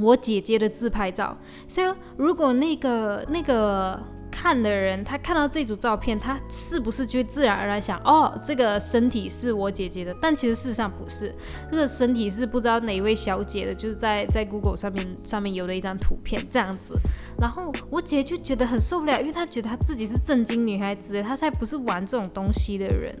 [0.00, 1.36] 我姐姐的自拍照。
[1.66, 4.02] 所以如果那个那个。
[4.32, 10.12] 看的人，他看到这组照片，他是不是就自然而然想，哦，这个身体是我姐姐的？
[10.20, 11.32] 但其实事实上不是，
[11.70, 16.98] 这个身体是不知道哪位小姐的，就是在在 Google 上面上面有的一张图片这样子。
[17.38, 23.14] 然后我姐就觉得很受不了，因为她觉得她自己是正经女孩子，她才不是玩这种东西的人。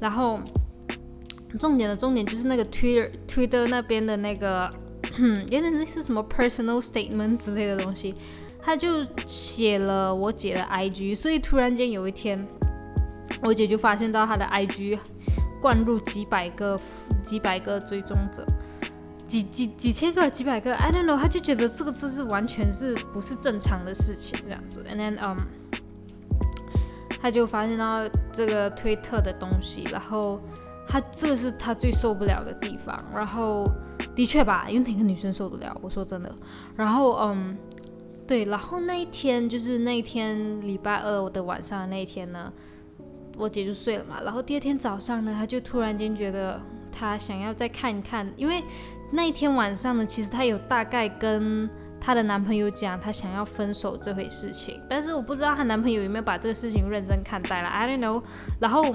[0.00, 0.40] 然后
[1.58, 4.70] 重点的重点就是那个 Twitter Twitter 那边的那个，
[5.18, 8.14] 有点类似什么 personal statement 之类的东西。
[8.68, 12.46] 他就写了我姐的 IG，所以突然间有一天，
[13.40, 14.98] 我姐就发现到他的 IG
[15.58, 16.78] 灌入几百个、
[17.22, 18.46] 几百个追踪者，
[19.26, 21.16] 几几几千个、几百个，I don't know。
[21.16, 25.38] 他就觉得这个这是完全是不是正常的事情这样子，and then um，
[27.22, 30.38] 他就发现到这个推特的东西，然后
[30.86, 33.66] 他这是他最受不了的地方，然后
[34.14, 35.74] 的确吧，因为哪个女生受得了？
[35.80, 36.30] 我说真的，
[36.76, 37.56] 然后嗯。
[38.28, 42.52] 对，然后那一天就是那一天礼拜二的晚上那一天呢，
[43.38, 44.20] 我姐就睡了嘛。
[44.22, 46.60] 然后第二天早上呢，她就突然间觉得
[46.92, 48.62] 她想要再看一看，因为
[49.12, 51.66] 那一天晚上呢，其实她有大概跟
[51.98, 58.22] 她的男朋友讲她想要分手这回事情，但是我不知道她男朋友有没有把这个事情认真看待了，I don't know。
[58.60, 58.94] 然后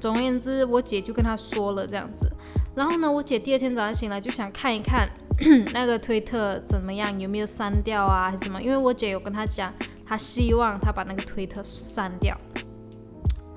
[0.00, 2.30] 总而言之，我姐就跟她说了这样子。
[2.76, 5.08] 然后呢，我姐第二天早上醒来就想看一看。
[5.72, 7.18] 那个推特怎么样？
[7.18, 8.30] 有没有删掉啊？
[8.30, 8.62] 还是什么？
[8.62, 9.72] 因为我姐有跟他讲，
[10.06, 12.36] 她希望他把那个推特删掉。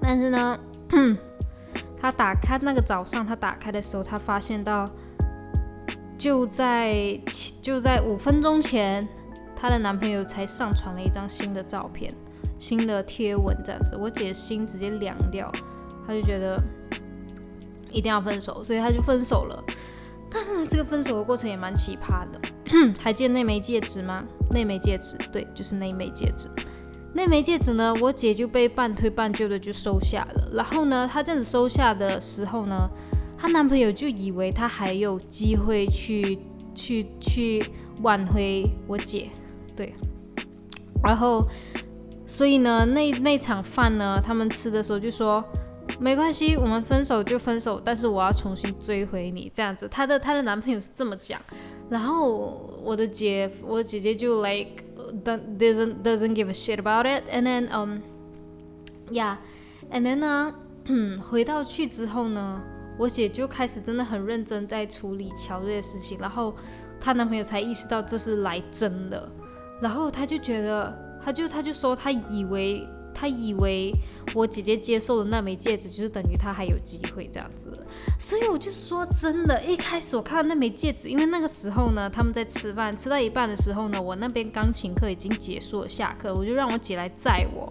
[0.01, 0.59] 但是呢，
[1.99, 4.89] 他打开那个早上，他打开的时候，他发现到
[6.17, 7.19] 就在
[7.61, 9.07] 就在五分钟前，
[9.55, 12.13] 她的男朋友才上传了一张新的照片、
[12.57, 15.51] 新的贴文，这样子，我姐心直接凉掉，
[16.05, 16.61] 她就觉得
[17.91, 19.63] 一定要分手，所以她就分手了。
[20.35, 22.41] 但是呢，这个分手的过程也蛮奇葩的。
[22.99, 24.21] 还记得那枚戒指吗？
[24.51, 26.49] 那枚戒指，对，就是那枚戒指。
[27.13, 30.49] 那枚戒指呢，我姐就被半推半就的就收下了。
[30.51, 32.89] 然后呢，她这样子收下的时候呢，
[33.37, 36.37] 她男朋友就以为她还有机会去
[36.75, 37.65] 去去
[38.01, 39.29] 挽回我姐，
[39.73, 39.95] 对。
[41.01, 41.47] 然后，
[42.25, 45.41] 所以呢，那那场饭呢，他们吃的时候就说。
[45.97, 49.87] 没关系，我们分手就分手，但是我要重新追回你，这样子。
[49.87, 51.39] 她的她的男朋友是这么讲，
[51.89, 54.83] 然后我的姐，我姐姐就 like
[55.23, 57.99] doesn't doesn't give a shit about it，and then um
[59.09, 60.53] yeah，and then 呢，
[61.23, 62.61] 回到去之后呢，
[62.99, 66.53] 我姐就开始真的很认真在处理乔这些事情，然后
[66.99, 69.31] 她男朋友才意识到这是来真的，
[69.81, 72.85] 然后他就觉得，他就他就说他以为。
[73.15, 73.93] 他以为
[74.33, 77.71] 我姐姐接受的那枚戒指就是等于他还有机会这样子，
[78.19, 87.67] 所以我就说真的，一开始我看到那枚戒指，因为那个时候呢，他们在吃饭，吃到一半的时候呢，我那边钢琴课已经结束了，下课，我就让我姐来载我，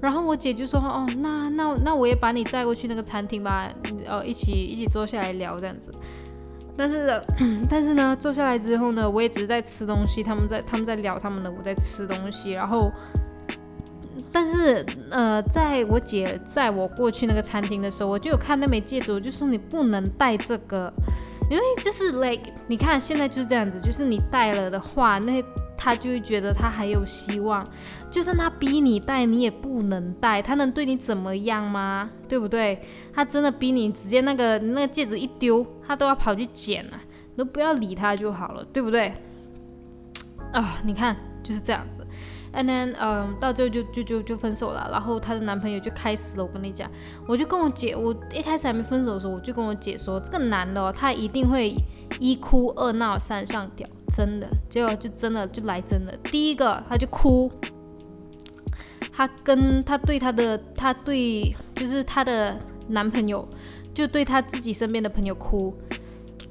[0.00, 3.68] 然后我姐就说，哦，那那那我也把你载过去那个餐厅吧，
[4.06, 5.92] 呃，一起一起坐下来聊这样子，
[6.76, 7.20] 但是
[7.68, 12.92] 但是呢，坐下来之后呢，我也只是在吃东西，他们在他们在聊他们的，我在吃东西，然后。
[14.32, 20.92] 但是，呃，在我姐载我过去那个餐厅的时候，我就有看那枚戒指，我就说你不能戴这个，
[21.50, 25.42] 因为就是 like 你看现在就是这样子，就是你戴了的话，那
[25.76, 27.66] 他就会觉得他还有希望，
[28.10, 32.10] 就算他逼你戴，你也不能戴，他能对你怎么样吗？
[32.28, 32.80] 对不对？
[33.14, 37.00] 他真的逼你，直接那个那个戒指一丢，他都要跑去捡了，
[37.36, 39.12] 都不要理他就好了，对不对？
[40.52, 42.06] 啊，你看就是这样子。
[42.52, 44.88] And then，嗯，到最后就就就就分手了。
[44.90, 46.44] 然后她的男朋友就开始了。
[46.44, 46.90] 我跟你讲，
[47.26, 51.74] 我就跟我姐，我一开始还没分手的时候，我就跟我姐说，这个男的哦，他一定会
[52.18, 54.48] 一哭二闹三上吊，真的。
[54.68, 56.16] 结果就真的就来真的。
[56.30, 57.52] 第一个他就哭，
[59.12, 62.58] 他跟他对他的他对就是他的
[62.88, 63.46] 男朋友，
[63.92, 65.76] 就对他自己身边的朋友哭。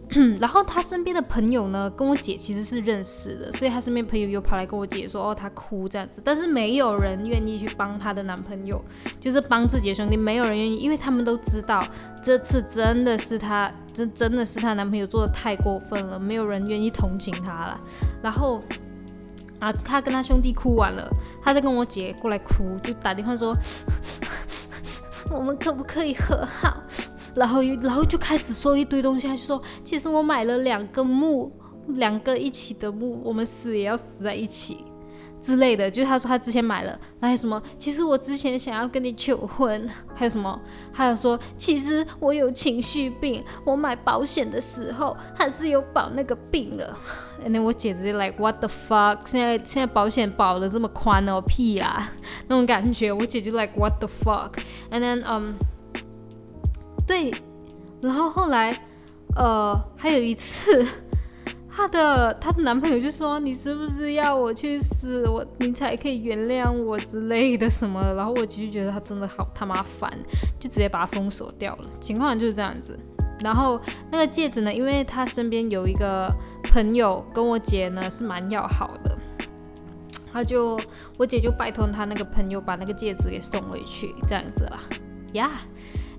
[0.39, 8.82] 然后他身边的朋友呢，跟我姐其实是认识的，所以他身边朋友又跑来跟我姐说，哦，她哭这样子，但是没有人愿意去帮她的男朋友，
[9.20, 11.86] 就是帮自己的兄弟，没有人愿意，因为他们都知道
[12.24, 17.80] 这次真的是她，这真的是她男朋友做的太过分了，没有人愿意同情他了。
[18.24, 18.63] 然后
[19.60, 21.10] 啊，她跟他兄弟哭完了，
[21.43, 23.54] 他再跟我姐过来哭，就打电话说，
[25.32, 26.82] 我们可不可以和好？
[27.38, 31.52] 然后，然后就开始说一堆东西，他就说，其实我买了两个墓，
[31.89, 34.84] 两个一起的墓，我们死也要死在一起
[35.39, 35.89] 之类的。
[35.89, 37.62] 就是他说他之前买了，还有什么？
[37.78, 40.60] 其实我之前想要跟你求婚，还有什么？
[40.91, 46.95] 还有说，其实我有情绪病，我买保险的时候还是有保那个病的。
[47.45, 49.19] 那我姐直接 like what the fuck？
[49.26, 52.10] 现在现在保险保的这么宽哦，屁啦，
[52.47, 53.12] 那种感觉。
[53.12, 55.54] 我姐就 like what the fuck？And then um。
[57.08, 57.34] 对，
[58.02, 58.78] 然后后来，
[59.38, 60.86] 呃，还有一次，
[61.72, 70.12] 她的她的男朋友就说：“你是不是要我去死，我你才可以原谅我之类的什么？”然后我其实觉得他真的好他妈烦，
[70.60, 71.89] 就直接把他封锁掉了。
[72.02, 73.00] 情况就是这样子。
[73.41, 73.80] 然后
[74.12, 76.30] 那个戒指呢，因为他身边有一个
[76.63, 79.17] 朋友跟我姐呢是蛮要好的，
[80.34, 80.78] 他就
[81.17, 84.80] 我姐就拜托他那个朋友把那个戒指给送回去，这样子啦，
[85.32, 85.52] 呀。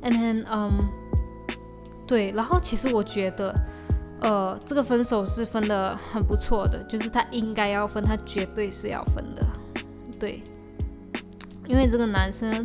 [0.00, 0.70] And then，嗯，
[2.06, 3.52] 对，然后其实我觉得，
[4.20, 9.44] 呃，这个分手是分的很不错的，就是他应该要分，他绝对是要分的，
[10.16, 10.40] 对，
[11.66, 12.64] 因为这个男生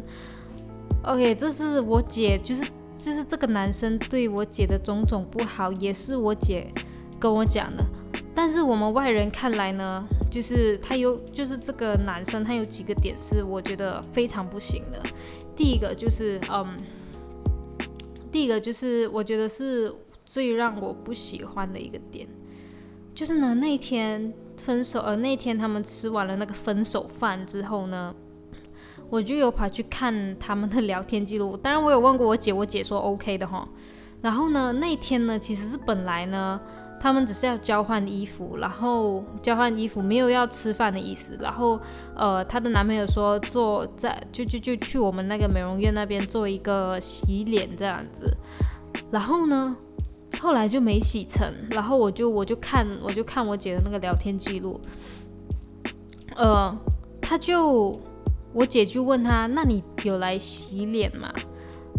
[1.02, 2.68] ，OK，这是我姐，就是
[3.00, 6.72] 就是这个男生对我姐的种种不好，也是我姐
[7.20, 7.84] 跟我讲的，
[8.36, 15.02] 但是我们外人看来呢，就是他有，就是这个男生他有几个点是我觉得非常不行的，
[15.56, 16.68] 第一个就是，嗯。
[18.34, 19.94] 第一个就是我觉得是
[20.26, 22.28] 最让我不喜欢的一个点，
[23.14, 28.14] 就是呢那天分手，呃那天他们吃完了那个分手饭之后呢，
[29.12, 31.56] 我就有跑去看他们的聊天记录。
[31.56, 33.70] 当然我有问过我姐，我姐说 OK 的哈。
[34.24, 36.60] 然后呢那天呢其实是本来呢
[37.04, 41.38] 他们只是要交换衣服，然后交换衣服没有要吃饭的意思。
[41.38, 41.78] 然后
[42.16, 48.34] 呃她的男朋友说做在就就就去我们那个美容院那边做一个洗脸这样子。
[49.12, 49.76] 然后呢，
[50.40, 51.46] 后来就没洗成。
[51.70, 54.80] 然后我就我就看我就看我姐的那个聊天记录，
[56.38, 56.74] 呃，
[57.22, 58.00] 他就
[58.54, 61.34] 我姐就问他，那你有来洗脸吗？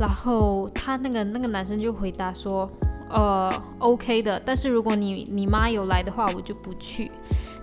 [0.00, 2.70] 然后他那个那个男生就回答说，
[3.10, 4.40] 呃，OK 的。
[4.44, 7.10] 但是如果你你妈有来的话，我就不去。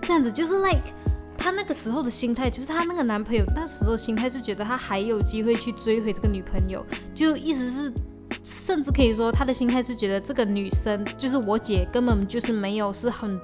[0.02, 0.82] 这样子就是 like。
[1.34, 7.92] 她那个时候的心态，就是她那个男朋友那时候心态是觉得他还有机会去追回这个女朋友，就意思是，
[8.44, 13.40] 甚至可以说他的心态是觉得这个女生就是我姐根本就是没有是很。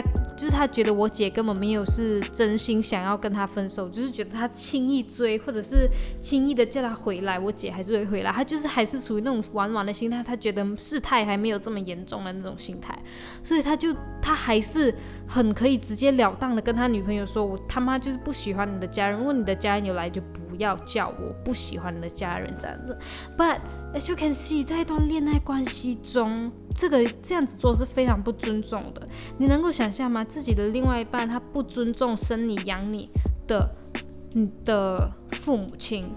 [0.00, 0.02] 他
[0.36, 5.88] 就是他觉得我姐根本没有是真心想要跟他分手，就是觉得他轻易追或者是
[6.20, 8.30] 轻易的叫他回来，我姐还是会回来。
[8.30, 12.96] 他就是还是处于那种玩玩的心态，他觉得事态还没有这么严重的那种心态，
[13.42, 14.94] 所以他就他还是
[15.28, 22.98] 很可以直截了当的跟他女朋友说：“我他妈就是不喜欢你的家人，如果你的家人有来就不要叫我不喜欢你的家人这样子。”
[23.36, 23.58] But
[23.94, 26.52] as you can see，在一段恋爱关系中。
[26.78, 29.08] 这个这样子做是非常不尊重的。
[29.38, 30.22] 你能够想象吗？
[30.22, 33.08] 自己的另外一半他不尊重生你养你
[33.46, 33.74] 的
[34.34, 36.10] 你的父母亲，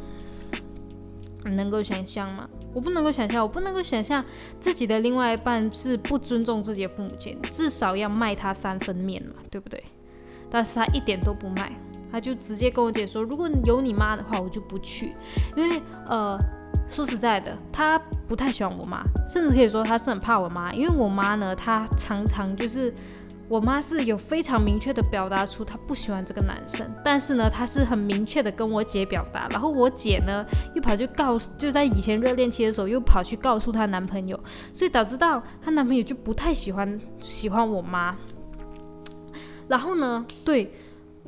[1.46, 2.48] 你能够想象吗？
[2.74, 4.24] 我不能够想象，我不能够想象
[4.60, 9.84] 自己的另外一半是不尊重自己的父母亲，至少要卖他三分面嘛，对不对？
[10.50, 11.72] 但是他一点都不卖，
[12.12, 15.14] 他就直接跟我姐说，如果有你妈的话，我就不去，
[15.56, 16.40] 因为呃。
[16.88, 22.92] 说实在的，他不太喜欢我妈，甚至可以说他是很怕我妈，因为我妈呢，她常常就是
[23.50, 30.46] 我妈是有非常明确的表达出她不喜欢这个男生，但是呢，她是很明确的跟我姐表达，然后我姐呢
[30.76, 34.40] 又跑去告诉，就在以前热恋期的时候又跑去告诉她男朋友，
[34.72, 38.16] 所以导致到她男朋友就不太喜欢喜欢我妈，
[39.68, 40.72] 然后呢，对，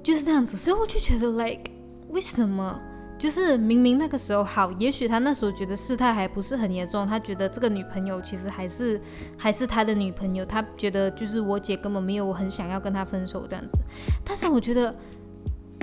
[0.04, 1.72] 就是这样子，所以我就觉得，like
[2.10, 2.80] 为什么？
[3.22, 9.00] 就是明明那个时候好，也许他那时候觉得事态还不是很严重，他觉得这个女朋友其实还是
[9.38, 13.78] 还是他的女朋友，他觉得就是我姐根本没有很想要跟他分手这样子。
[14.26, 14.96] 但是我觉得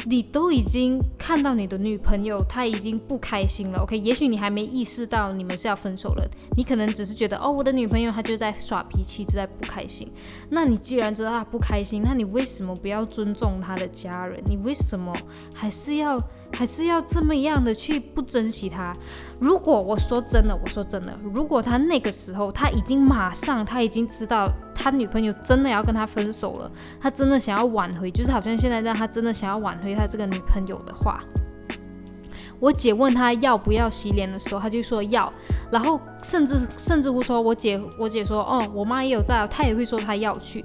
[0.06, 3.78] 你都已经看到你的女朋友，她已经不开心了。
[3.84, 10.10] OK，也许你还没意识到你们是要分手了，你可能只是觉得哦，我的女朋友她就在耍脾气，就在不开心。
[10.50, 14.42] 那你既然知道她不开心，那你为什么不要尊重她的家人？
[14.44, 15.14] 你为什么
[15.54, 16.20] 还是要？
[16.52, 18.96] 还是要这么样的去不珍惜他。
[19.38, 26.70] 如果我说真的，我说真的，如果他那个时候他已经马上他已经知道他女朋友真的要跟他分手了，
[27.00, 31.22] 他真的想要挽回，就是好像现在让他真的想要挽回他这个女朋友的话，
[32.60, 35.32] 我姐问他要不要洗脸的时候，他就说要，
[35.70, 40.64] 然后甚至甚至乎说我姐我姐说哦，我妈也有在，她也会说她要去。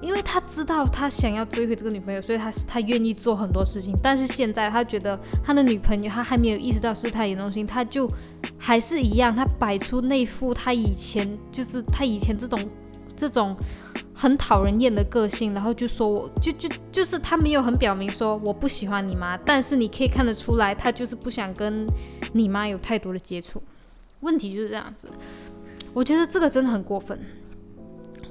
[0.00, 3.92] 因为他知道他想要追回这个女朋友，所以他是他愿意做很多事情。
[4.00, 8.08] 但是现在他觉得他的女朋友，他还没有意识到事态严重性，他就
[8.56, 12.64] 还是一样，他摆出那副他以前就是他以前这种
[13.16, 13.56] 这种
[14.20, 21.86] 很讨人厌的个性，然后就说我就就就是他没有很表明说我不喜欢你妈，但是你可以看得出来，他就是不想跟
[22.32, 23.62] 你妈有太多的接触。
[24.18, 25.06] 问题就是这样子，
[25.94, 27.16] 我觉得这个真的很过分。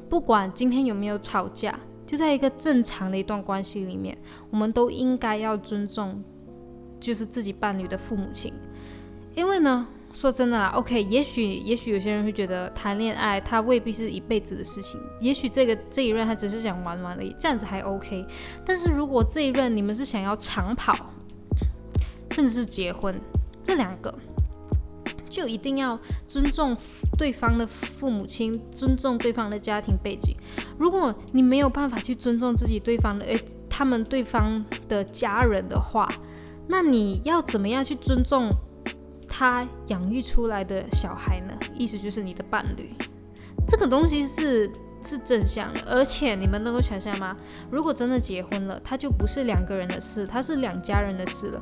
[0.10, 4.18] 不管今天有没有吵架，就在一个正常的一段关系里面，
[4.50, 6.22] 我们都应该要尊重，
[7.00, 8.54] 就是自己伴侣的父母亲。
[9.36, 18.26] 因为呢，说真的啦，OK，也许也许有些人会觉得谈恋爱它未必是一辈子的事情，也许这个这一任他只是想玩玩而已，这样子还 OK。
[18.66, 20.96] 但是如果这一任你们是想要长跑，
[22.32, 23.20] 甚至是结婚，
[23.64, 24.14] 这两个。
[25.30, 26.76] 就一定要尊重
[27.18, 30.36] 对方的父母亲，尊重对方的家庭背景。
[30.80, 33.40] 如果你没有办法去尊重自己对方的诶，
[33.70, 36.12] 他们对方的家人的话，
[36.68, 38.50] 那你要怎么样去尊重
[39.28, 41.54] 他养育出来的小孩呢？
[41.76, 42.92] 意思就是你的伴侣，
[43.68, 44.72] 这个东西是
[45.02, 45.82] 是正向的。
[45.86, 47.36] 而且你们能够想象吗？
[47.70, 51.62] 如果真的结婚了，他就不是两个人的事，他是两家人的事了。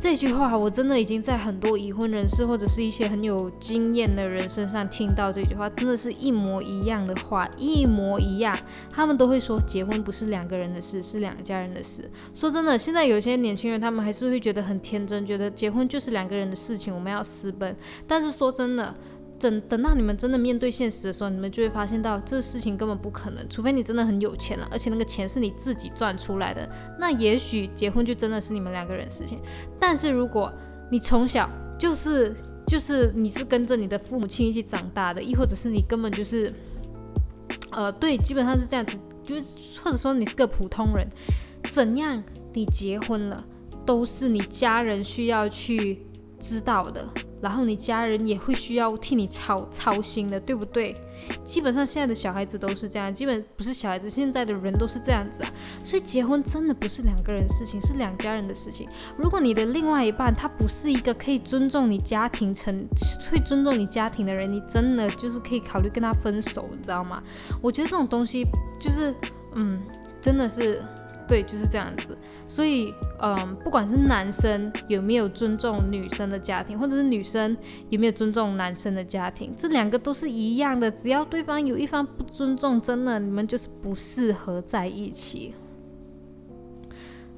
[0.00, 8.56] 这句话我真的已经在很多已婚人士或者是一些很有经验的人身上听到这句话，真的是一模一样的话，一模一样。
[8.92, 12.08] 他们都会说结婚不是两个人的事，是两家人的事。
[12.32, 17.76] 说真的，现在有些年轻人他们还是会觉得很天真，觉得结婚就是两个人的事情，我们要私奔。
[18.06, 18.94] 但是说真的。
[19.38, 26.68] 等等到你们真的面对现实的时候，你们就会发现到这个事情根本不可能，除非你真的很有钱了，而且那个钱是你自己赚出来的，
[26.98, 29.38] 那也许结婚就真的是你们两个人的事情。
[29.78, 30.52] 但是如果
[30.90, 32.34] 你从小就是
[32.66, 36.52] 就是你是跟着你的父母亲一起长大的，亦或者是你根本就是，
[37.70, 41.06] 呃，对，基本上是这样子，就是或者说你是个普通人，
[41.70, 42.22] 怎样
[42.52, 43.44] 你结婚了
[43.86, 46.04] 都是你家人需要去
[46.40, 47.08] 知道的。
[47.40, 50.96] 然后你家人也会需要替你操操心的，对不对？
[51.44, 55.52] 基本上现在的小孩子都是这样，基本不是小孩子，现在的人都是这样子啊。
[55.82, 58.88] 所以结婚真的不是两个人事情，是两家人的事情。
[59.16, 62.86] 如果你的另外一半他不是一个可以尊重你家庭、成
[63.30, 67.22] 会尊重你家庭的人，你真的就是可以考虑跟他分手，你知道吗？
[67.60, 68.46] 我觉得这种东西
[68.78, 69.14] 就是，
[69.54, 69.80] 嗯，
[70.20, 70.82] 真的是
[71.28, 72.16] 对，就是这样子。
[72.46, 77.54] 所以，嗯，不管是男生有没有尊重女生的家庭，或者是女生
[77.90, 80.90] 有没有尊重男生的家庭，这两个都是一样的。
[80.90, 85.54] 只要对方有一方不尊重，真的你们就是不适合在一起，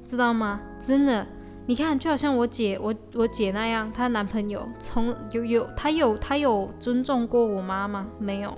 [0.05, 0.61] 知道吗？
[0.79, 1.27] 真的，
[1.65, 8.07] 你看，就好像我姐，我我姐那样，她男朋友从有有她有她有尊重过我妈吗？
[8.17, 8.57] 没有。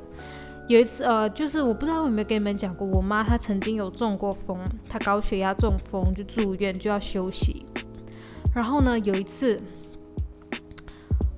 [0.70, 4.58] 有一次，呃，就是我不知道有没有跟你们讲过，我妈她曾经有中过风，
[4.90, 7.66] 她高血压中风就住院就要休息。
[8.56, 9.62] 然后呢，有一次，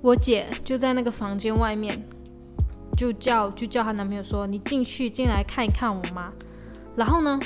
[0.01, 2.03] 我姐就在那个房间外面，
[2.95, 6.31] 就叫就叫她男朋友说：“你进去进来看一看我妈。”
[6.95, 7.39] 然后呢，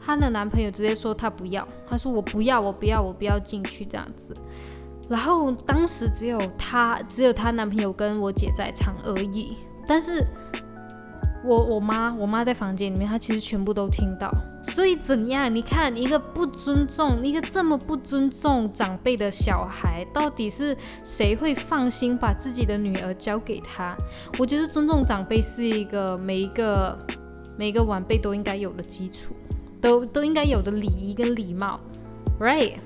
[0.00, 4.36] 她的男朋友直接说他不要，他说我不要，我不要，我不要进去这样子。
[5.08, 9.56] 然后当时只有她，只有她男朋友跟我姐在场而已，
[9.88, 10.24] 但是。
[11.44, 14.30] 我我妈我妈在房间里面，她其实全部都听到。
[14.62, 15.54] 所以怎样？
[15.54, 20.74] 你看一个不尊重，一个这么不尊重长辈的小孩，到底是
[21.04, 23.94] 谁会放心把自己的女儿交给他？
[24.38, 26.98] 我觉得尊重长辈是一个每一个
[27.58, 29.34] 每一个晚辈都应该有的基础，
[29.82, 31.78] 都都应该有的礼仪跟礼貌
[32.40, 32.76] ，right？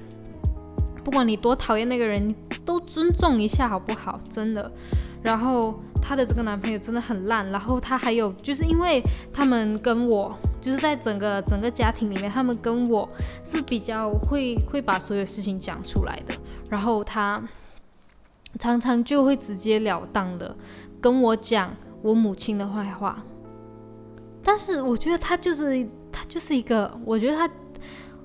[1.04, 2.34] 不管你多讨厌那个人，
[2.64, 4.18] 都尊重一下好不好？
[4.28, 4.70] 真的。
[5.22, 5.78] 然后。
[6.08, 13.06] 她的这个男朋友真的很烂，然后她还有就是因为他们跟我就是在整个整个家庭里面，他们跟我
[13.44, 16.32] 是比较会会把所有事情讲出来的，
[16.70, 17.42] 然后他
[18.58, 20.56] 常常就会直截了当的
[20.98, 23.22] 跟我讲我母亲的坏话，
[24.42, 27.50] 但是我觉得他就是他就是一个，我觉得他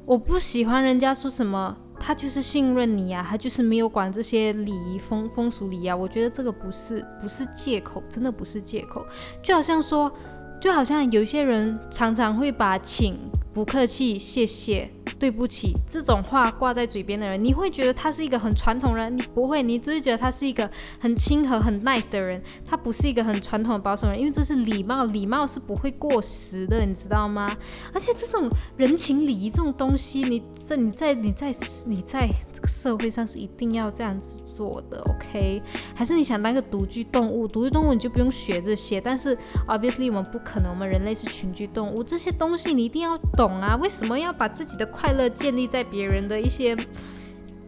[0.05, 1.75] 我不喜欢人家说什么。
[2.05, 5.95] 他就是信任你呀，他就是没有管这些礼仪风风俗礼啊。
[5.95, 9.05] 我觉得这个不是不是借口，真的不是借口。
[9.41, 10.11] 就好像说，
[10.59, 13.15] 就好像有些人常常会把请。
[13.53, 14.89] 不客气，谢谢，
[15.23, 20.69] 对不起，这种话挂在嘴边的人，你会觉得他是一个很传统人，你不会，你只会觉得他是一个
[20.99, 27.55] 很亲和、很 nice 的人，他不是一个很传统的保守人，因为这是礼貌，礼貌是不会过时的，你知道吗？
[27.93, 31.55] 而且这种人情礼仪这种东西，你在你在你在
[31.87, 34.37] 你在这个社会上是一定要这样子。
[34.55, 35.61] 做的 OK，
[35.95, 37.47] 还是你想当个独居动物？
[37.47, 39.01] 独居动物你就不用学这些。
[39.01, 39.37] 但是
[39.67, 43.75] obviously 我们不可能，我们人类是群居动物，这些东西你一定要懂啊！
[43.81, 46.75] 为什么要把自己的快乐建立在别人的一些，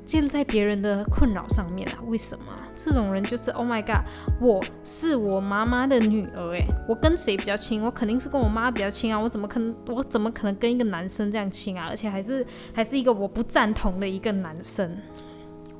[0.05, 1.99] 建立在别人的困扰上面啊？
[2.07, 2.45] 为什么？
[2.77, 4.05] 这种人就是 Oh my God，
[4.41, 7.81] 我是我妈妈的女儿诶，我跟谁比较亲？
[7.81, 9.17] 我肯定是跟我妈比较亲啊！
[9.17, 9.73] 我怎么可能？
[9.87, 11.87] 我怎么可能跟一个男生这样亲啊？
[11.89, 14.97] 而且还是还是一个我不赞同的一个男生。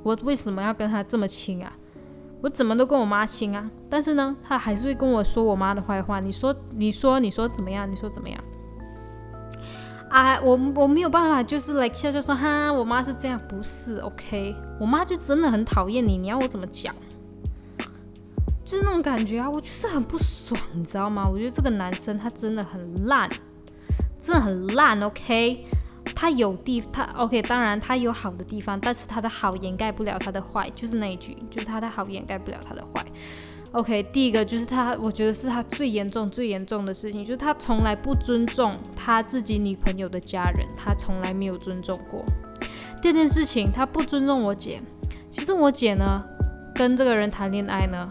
[0.06, 1.74] 我为什么要跟他这么亲啊？
[2.42, 3.68] 我怎么都跟我妈亲啊？
[3.90, 6.20] 但是呢，他还是会跟我说我妈的坏话。
[6.20, 7.92] 你说，你说，你说怎么样？
[7.92, 8.40] 你说怎么样？
[10.12, 14.56] 啊，我我没有办法，就是来笑笑说哈，我妈是这样，不是 OK？
[14.80, 16.94] 我妈就真的很讨厌你，你要我怎么讲？
[18.64, 21.28] 就是那种感觉啊，我就是很不爽，你知道吗？
[21.28, 23.28] 我觉得这个男生他真的很烂，
[24.22, 25.66] 真的很烂，OK？
[26.16, 33.06] 他有地，他 OK，当然他有好的地方，但是他的好掩盖不了他的坏，就是那一句，就是他的好掩盖不了他的坏。
[33.74, 42.24] OK，第一个就是他，我觉得是他最严重、最严重的事情，就是他从来不尊重他自己女朋友的家人，他从来没有尊重过。
[43.02, 44.82] 第二件事情，他不尊重我姐。
[45.30, 46.24] 其实我姐呢，
[46.74, 48.10] 跟这个人谈恋爱呢。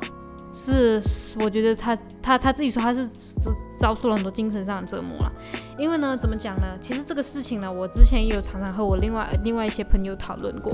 [0.54, 1.02] 是，
[1.40, 3.04] 我觉得他他他自己说他是
[3.76, 5.32] 遭受了很多精神上的折磨了，
[5.76, 6.78] 因为呢，怎么讲呢？
[6.80, 10.72] 其实这个事情呢，我之前也有常常和我另外另外一些朋友讨论过。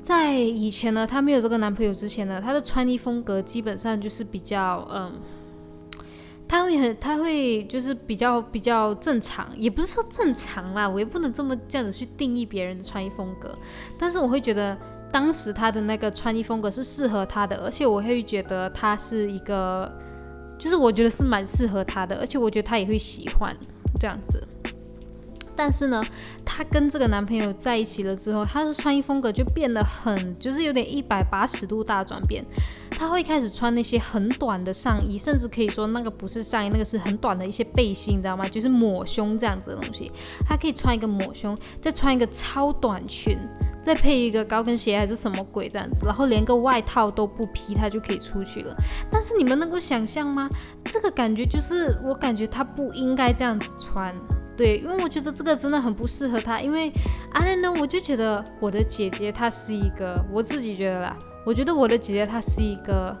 [0.00, 5.12] 在以前呢，她没有这个男朋友之前呢，她的穿衣风格基本上就是比较嗯，
[6.48, 13.56] 她会很她会就是比较比较正常，也不是说正常啦，我也不能这么这样子去定义别人的穿衣风格，
[13.98, 14.76] 但是我会觉得。
[15.12, 19.92] 当时他的那个穿衣风格是适合他的，而且我会觉得他是一个，
[20.58, 23.54] 就是我觉得是蛮适合他的，而且我觉得他也会喜欢
[24.00, 24.42] 这样子。
[25.56, 26.02] 但是呢，
[26.44, 32.44] 她跟这个男朋友在一起了之后，她的穿衣风格就变得很，就是有点一百八十度大转变。
[32.90, 38.48] 她会开始穿那些很短的上衣，甚至可以说那个不是上衣，那个是很短的一些背心，你知道吗？
[38.48, 40.10] 就是抹胸这样子的东西。
[40.46, 43.38] 她可以穿一个抹胸，再穿一个超短裙。
[43.82, 48.72] 再配一个高跟鞋还是什么鬼这样子，然后连个外套都不披，她就可以出去了。
[49.10, 50.48] 但是你们能够想象吗？
[50.84, 54.14] 这个感觉就是我感觉她不应该这样子穿，
[54.62, 56.60] 对，因为我觉得这个真的很不适合他。
[56.60, 56.92] 因为
[57.32, 63.16] I don't know，我就觉得我的姐姐她是一个，我自己觉得啦，我觉得我的姐姐她是一个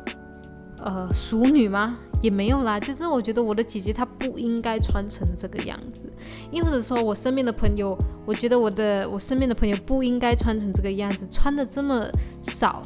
[0.78, 1.98] 呃淑女吗？
[2.20, 6.04] 也没有啦，就是我觉得我的姐姐她不应该穿成这个样子，
[6.52, 12.06] 又或者说我身边的朋友，我觉得我的我身边的朋友不应该穿成这个样子，穿的这么
[12.44, 12.84] 少。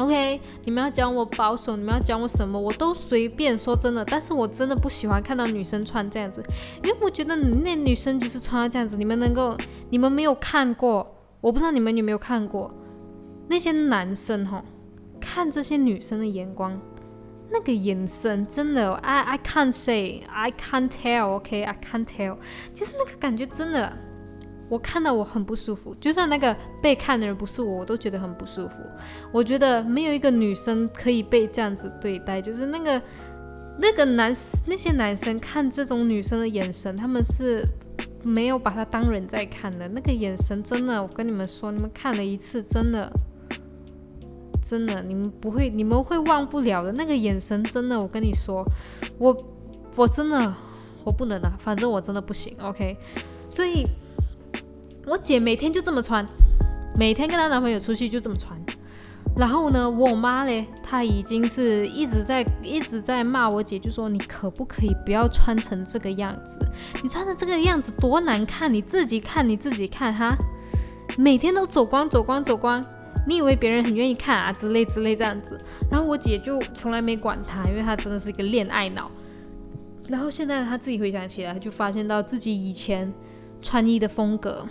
[0.00, 3.58] OK，你们要讲我保守，你们要讲我什么，我都随便。
[3.58, 6.42] 说真的，但是我真的不喜欢看到女生穿这样子，
[6.82, 9.54] 因为我觉得那女生就是穿这样子，你们能够，
[9.90, 11.06] 你们没有看过，
[11.42, 12.72] 我不知道你们有没有看过
[13.46, 14.64] 那些男生哈，
[15.20, 16.80] 看这些女生的眼光，
[17.50, 22.38] 那个眼神真的，I I can't say，I can't tell，OK，I can't tell，
[22.72, 23.92] 就是那个感觉真的。
[24.70, 28.76] 我看到我很不舒服，就算那个被看的人不是我，我都觉得很不舒服。
[29.32, 33.02] 我觉得没有一个女生可以被这样子对待，就是那个
[33.78, 34.32] 那个男
[34.68, 37.66] 那些男生看这种女生的眼神，他们是
[38.22, 39.88] 没有把她当人在看的。
[39.88, 43.12] 那个眼神真的，我跟你们说，你们看了一次，真的
[44.62, 46.92] 真的，你们不会，你们会忘不了的。
[46.92, 48.64] 那个眼神真的，我跟你说，
[49.18, 49.36] 我
[49.96, 50.54] 我真的
[51.02, 52.56] 我不能啊，反正我真的不行。
[52.60, 52.96] OK，
[53.48, 53.84] 所以。
[55.10, 56.24] 我姐每天就这么穿，
[56.96, 58.56] 每天跟她男朋友出去就这么穿。
[59.36, 66.60] 然后呢，我妈嘞，她已经是一直在一直在骂我姐，就说你可不可以不要穿成这个样子？
[67.02, 70.36] 你穿成这个样子多难看，你自己看你自己看哈。
[71.18, 72.84] 每天都走光走光走光，
[73.26, 74.52] 你以为别人很愿意看啊？
[74.52, 75.60] 之类之类这样子。
[75.90, 79.10] 然后我姐就从来没管她，因为她真的是一个恋爱脑。
[80.06, 83.12] 然后现在她自己回想起来，就发现到自己以前
[83.60, 84.64] 穿衣的风格。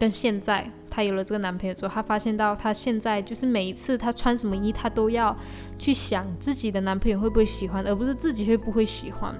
[0.00, 5.36] 跟现在她有了这个男朋友之后，她发现到她现在就是每一次她穿什么衣，她都要
[5.78, 9.34] 去想自己的男朋友会不会喜欢，而不是自己会不会喜欢。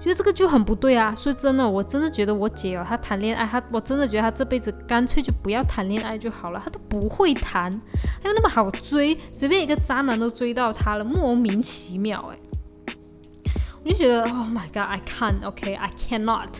[0.00, 1.14] 觉得这个就很不对啊！
[1.14, 6.60] 所以真的，我真的觉得我姐哦，她谈恋爱，她我真的觉得她这辈子干脆就不要谈恋爱就好了。
[6.62, 7.72] 她都不会谈，
[8.22, 12.38] 还有那么好追，随便一个渣男都追到她了，莫名其妙哎！
[13.82, 16.50] 我就觉得，Oh my God，I can't，OK，I cannot。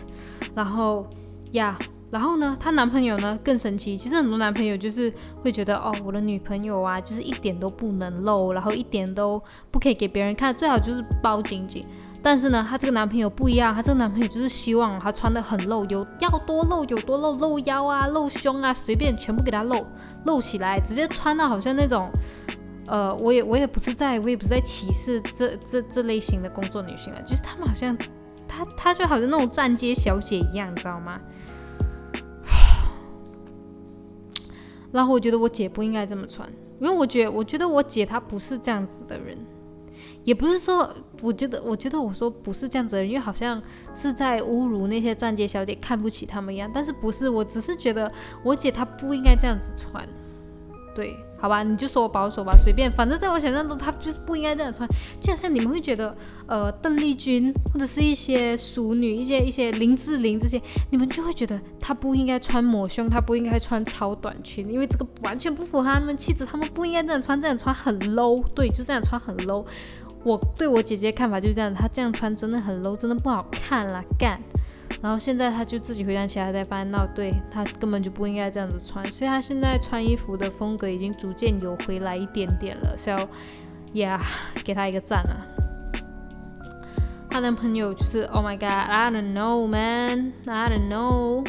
[0.53, 1.07] 然后
[1.51, 1.77] 呀。
[2.15, 3.97] 然后呢，她男朋友呢更神奇。
[3.97, 11.85] 其实很多男朋友就是会觉得，哦，我的女朋友啊，就是一点都不能露，然后一点都不可以给别人看，最好就是包紧紧。
[12.23, 19.85] 但是呢，她这个男朋友不一样，她这个男朋友就是希望她穿的很露，有要多露有多露，露腰啊，露胸啊，随便全部给她露
[20.23, 22.09] 露起来，直接穿到好像那种，
[22.87, 27.93] 呃，我也我也不是在，我也不是在歧视这这这类型的工作女性啊，就是他们好像，
[28.47, 31.19] 她她就好像那种站街小姐一样，你知道吗？
[34.95, 39.37] 然后我觉得我姐不应该这么穿，因为我觉得，我觉得我姐她不是这样子的人，
[40.23, 40.89] 也不是说，
[41.21, 43.61] 我觉得，我觉得我说不是这样子的人，因为好像
[43.93, 46.71] 是在侮辱那些站街小姐，看不起他们一样。
[46.73, 48.09] 但是不是，我只是觉得
[48.41, 50.07] 我姐她不应该这样子穿，
[50.95, 51.17] 对。
[51.37, 54.87] 好吧，你就说我保守吧，随便，反正在我想象中，他就是不应该这样穿。
[55.19, 56.15] 就好像你们会觉得，
[56.47, 68.43] 呃，邓丽君或者是一些淑女，一些一些林志玲这些，你们就会觉得她不应该穿抹胸，她不应该穿超短裙，因为这个完全不符合她们气质，她们不应该这样穿，这样穿很 low。
[68.55, 69.65] 对，就这样穿很 low。
[70.23, 74.41] 我对我姐姐看法就是这样，她这样穿真的很 low，真的不好看啦，干。
[75.05, 82.97] 然后现在他就自己回想起来，才发现到，对他根本就不应该这样子穿，所以他现在穿衣服的风格已经逐渐有回来一点点了。
[82.97, 83.29] So
[83.93, 84.19] yeah，
[84.63, 85.45] 给他一个赞啊！
[87.29, 91.47] 她男朋友就是 Oh my God，I don't know man，I don't know。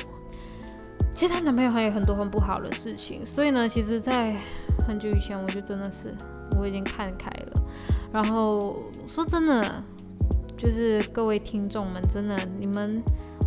[1.15, 4.37] 其实她男朋友还有很多很不好的事情，所以呢，其实，在
[4.87, 6.15] 很久以前我就真的是
[6.61, 7.63] 我已经看开了。
[8.13, 9.83] 然后说真的，
[10.59, 13.03] 就是各位听众们，真的你们。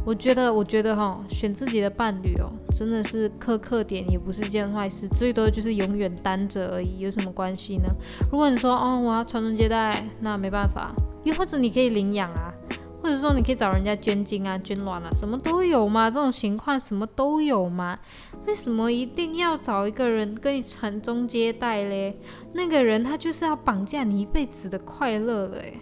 [0.05, 7.89] 我觉得，我觉得哈，选自己的伴侣哦，真的是苛刻点也不是件坏事，最多就是永远单着而已，有什么关系呢？
[8.31, 12.51] 如果你说哦，我要传宗接代，那没办法，又或者你可以领养啊，
[13.03, 17.99] 或者说你可以找人家捐精啊、捐卵啊，什么都有嘛，这种情况什么都有嘛，
[18.47, 22.17] 为什么一定要找一个人跟你传宗接代嘞？
[22.53, 25.79] 那个人他就是要绑架你一辈子的快乐嘞。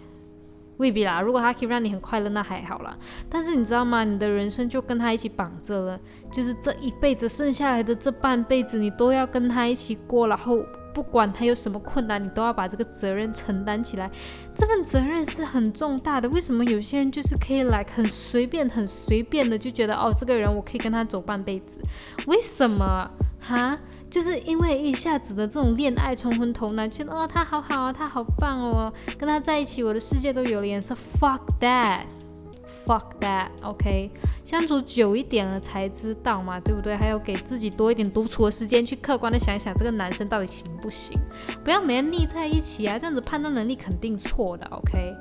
[0.78, 2.96] 未必啦，如果他可以让你很快乐，那还好啦。
[3.28, 4.04] 但是你知道吗？
[4.04, 6.00] 你的人生就跟他一起绑着了，
[6.32, 10.26] 就是这一辈子剩下来的这半辈子，你都要跟他一起过。
[10.28, 10.64] 然后
[10.94, 14.10] 不管他有什么困难，你都要把这个责任承担起来。
[14.54, 16.28] 这份责任是很重大的。
[16.28, 21.78] 为什么有些人就是可以来很随便、很随便的就觉得哦，这个人我可以跟他走半辈子？
[22.26, 23.10] 为什么？
[23.48, 23.78] 哈？
[24.10, 30.94] 就是因为一下子的这种恋爱冲昏头脑，觉得哦他好好啊，他好棒哦，跟他在一起我的世界都有了颜色。
[30.94, 34.10] Fuck that，fuck that，OK，
[34.46, 36.96] 相处久一点了才知道嘛，对不对？
[36.96, 41.18] 还有给自己多一点独处的时间，去客观的想一想这个男生到底行不行，
[41.62, 45.14] 不要每天腻在一起啊，这样子判断能力肯定错的，OK。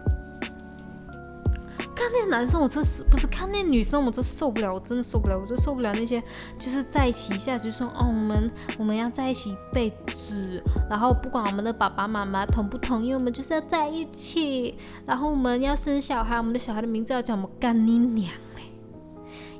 [1.97, 6.21] 看那男生，我真是不是看那女生，我真受不了，我真的受不了，我真受不了那些
[6.59, 9.89] 就是在一起一下子就说哦，我们我们要在一起一辈
[10.29, 14.77] 子，然后不管我们的爸爸妈妈同不同意，我们就是要在一起，
[15.07, 18.61] 然后我们要生小孩，我们的小孩的名字要叫我们干你娘嘞，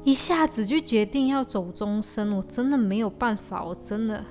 [0.04, 4.24] 一下子就决定要走终身，我真的没有办法，我真的。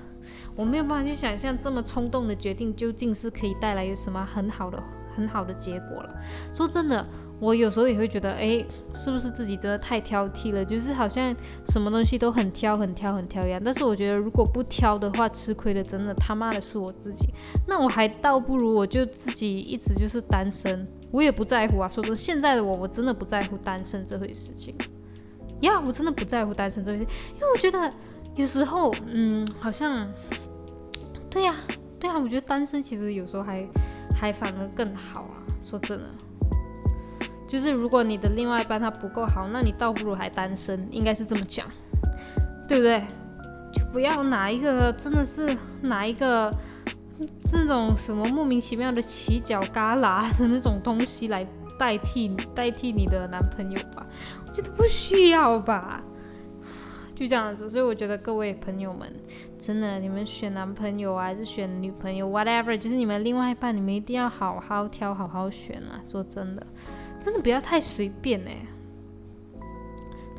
[0.55, 4.83] 我没有办法去想象这么冲动的决定究竟是可以带来有什么很好的、
[5.15, 6.09] 很好的结果了。
[6.51, 7.07] 说真的，
[7.39, 8.65] 我有时候也会觉得，哎，
[8.95, 10.65] 是不是自己真的太挑剔了？
[10.65, 11.35] 就是好像
[11.67, 13.61] 什么东西都很挑、很挑、很挑一样。
[13.63, 17.27] 但是我觉得，如果不挑的话，吃亏的真的他妈的是我自己。
[17.67, 21.87] 那我还倒不如我就自己一直就是单身，我也不在乎啊。
[21.87, 24.75] 说真的，现在的我，我真的不在乎单身这回事情。
[25.61, 27.03] 呀，我真的不在乎单身这回事，
[27.35, 27.91] 因为我觉得
[28.35, 30.07] 有时候，嗯，好像。
[31.29, 31.55] 对呀，
[31.99, 33.67] 对啊，我觉得单身其实有时候还
[34.15, 35.43] 还反而更好啊。
[35.61, 36.05] 说真的，
[37.47, 41.65] 就是如果你的另外一半他不够好，那你倒不如还单身，应该是这么讲，
[42.67, 43.01] 对不对？
[43.71, 46.53] 就不要拿一个真的是拿一个
[47.49, 51.45] 这种什么莫名其妙的犄角旮旯的那种东西来
[51.77, 54.05] 代替代替你的男朋友吧，
[54.47, 56.03] 我觉得不需要吧。
[57.13, 59.11] 就这样子，所以我觉得各位朋友们，
[59.57, 65.99] 真的，你们选男朋友啊，还是选女朋友，whatever，就是你们另外一半，你们一定要好好挑，好好选啊！
[66.05, 66.65] 说真的，
[67.19, 68.65] 真的不要太随便哎，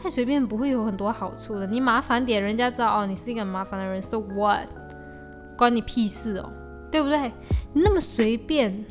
[0.01, 1.67] 太随便不会有很多好处的。
[1.67, 4.69] 你麻烦点，人家知道哦，你是一个麻烦的人，so what，
[5.57, 6.51] 关你屁事哦，
[6.91, 7.33] 对不对？
[7.73, 8.85] 你那么随便，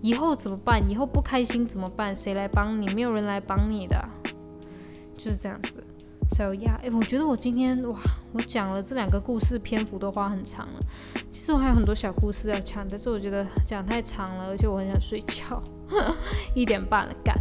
[0.00, 0.88] 以后怎么办？
[0.88, 2.14] 以后不开心怎么办？
[2.14, 2.88] 谁来帮你？
[2.94, 4.04] 没有人来帮你的，
[5.16, 5.82] 就是这样子。
[6.30, 7.98] So yeah，哎，我觉得我今天哇，
[8.32, 10.80] 我讲了这两个故事，篇幅都花很长了。
[11.30, 15.62] 其实我还有很多小故事要讲，但是我觉得讲太长了，而且我很想睡觉，
[16.54, 17.36] 一点半了干。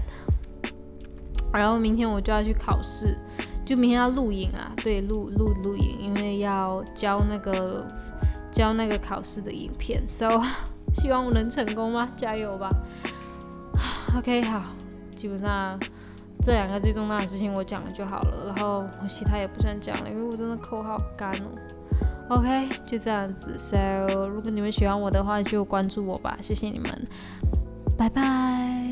[1.54, 3.18] 然后明天我就要去考试，
[3.66, 7.86] 就明天要录影啊，对，录录录影，因为要交那个
[8.52, 10.02] 交那个考试的影片。
[10.08, 10.42] So
[10.96, 12.10] 希望我能成功吗？
[12.16, 12.70] 加油吧。
[14.18, 14.64] OK，好，
[15.16, 15.80] 基本上。
[16.44, 21.46] 这两个最重大的事情我讲了就好了，然后我其他也不想讲了，因为我真的口好干哦。
[22.30, 23.56] OK，就这样子。
[23.60, 23.78] So，
[24.28, 26.90] 如果你们喜欢我的话，就关注我吧，谢谢你们，
[28.02, 28.91] 拜拜。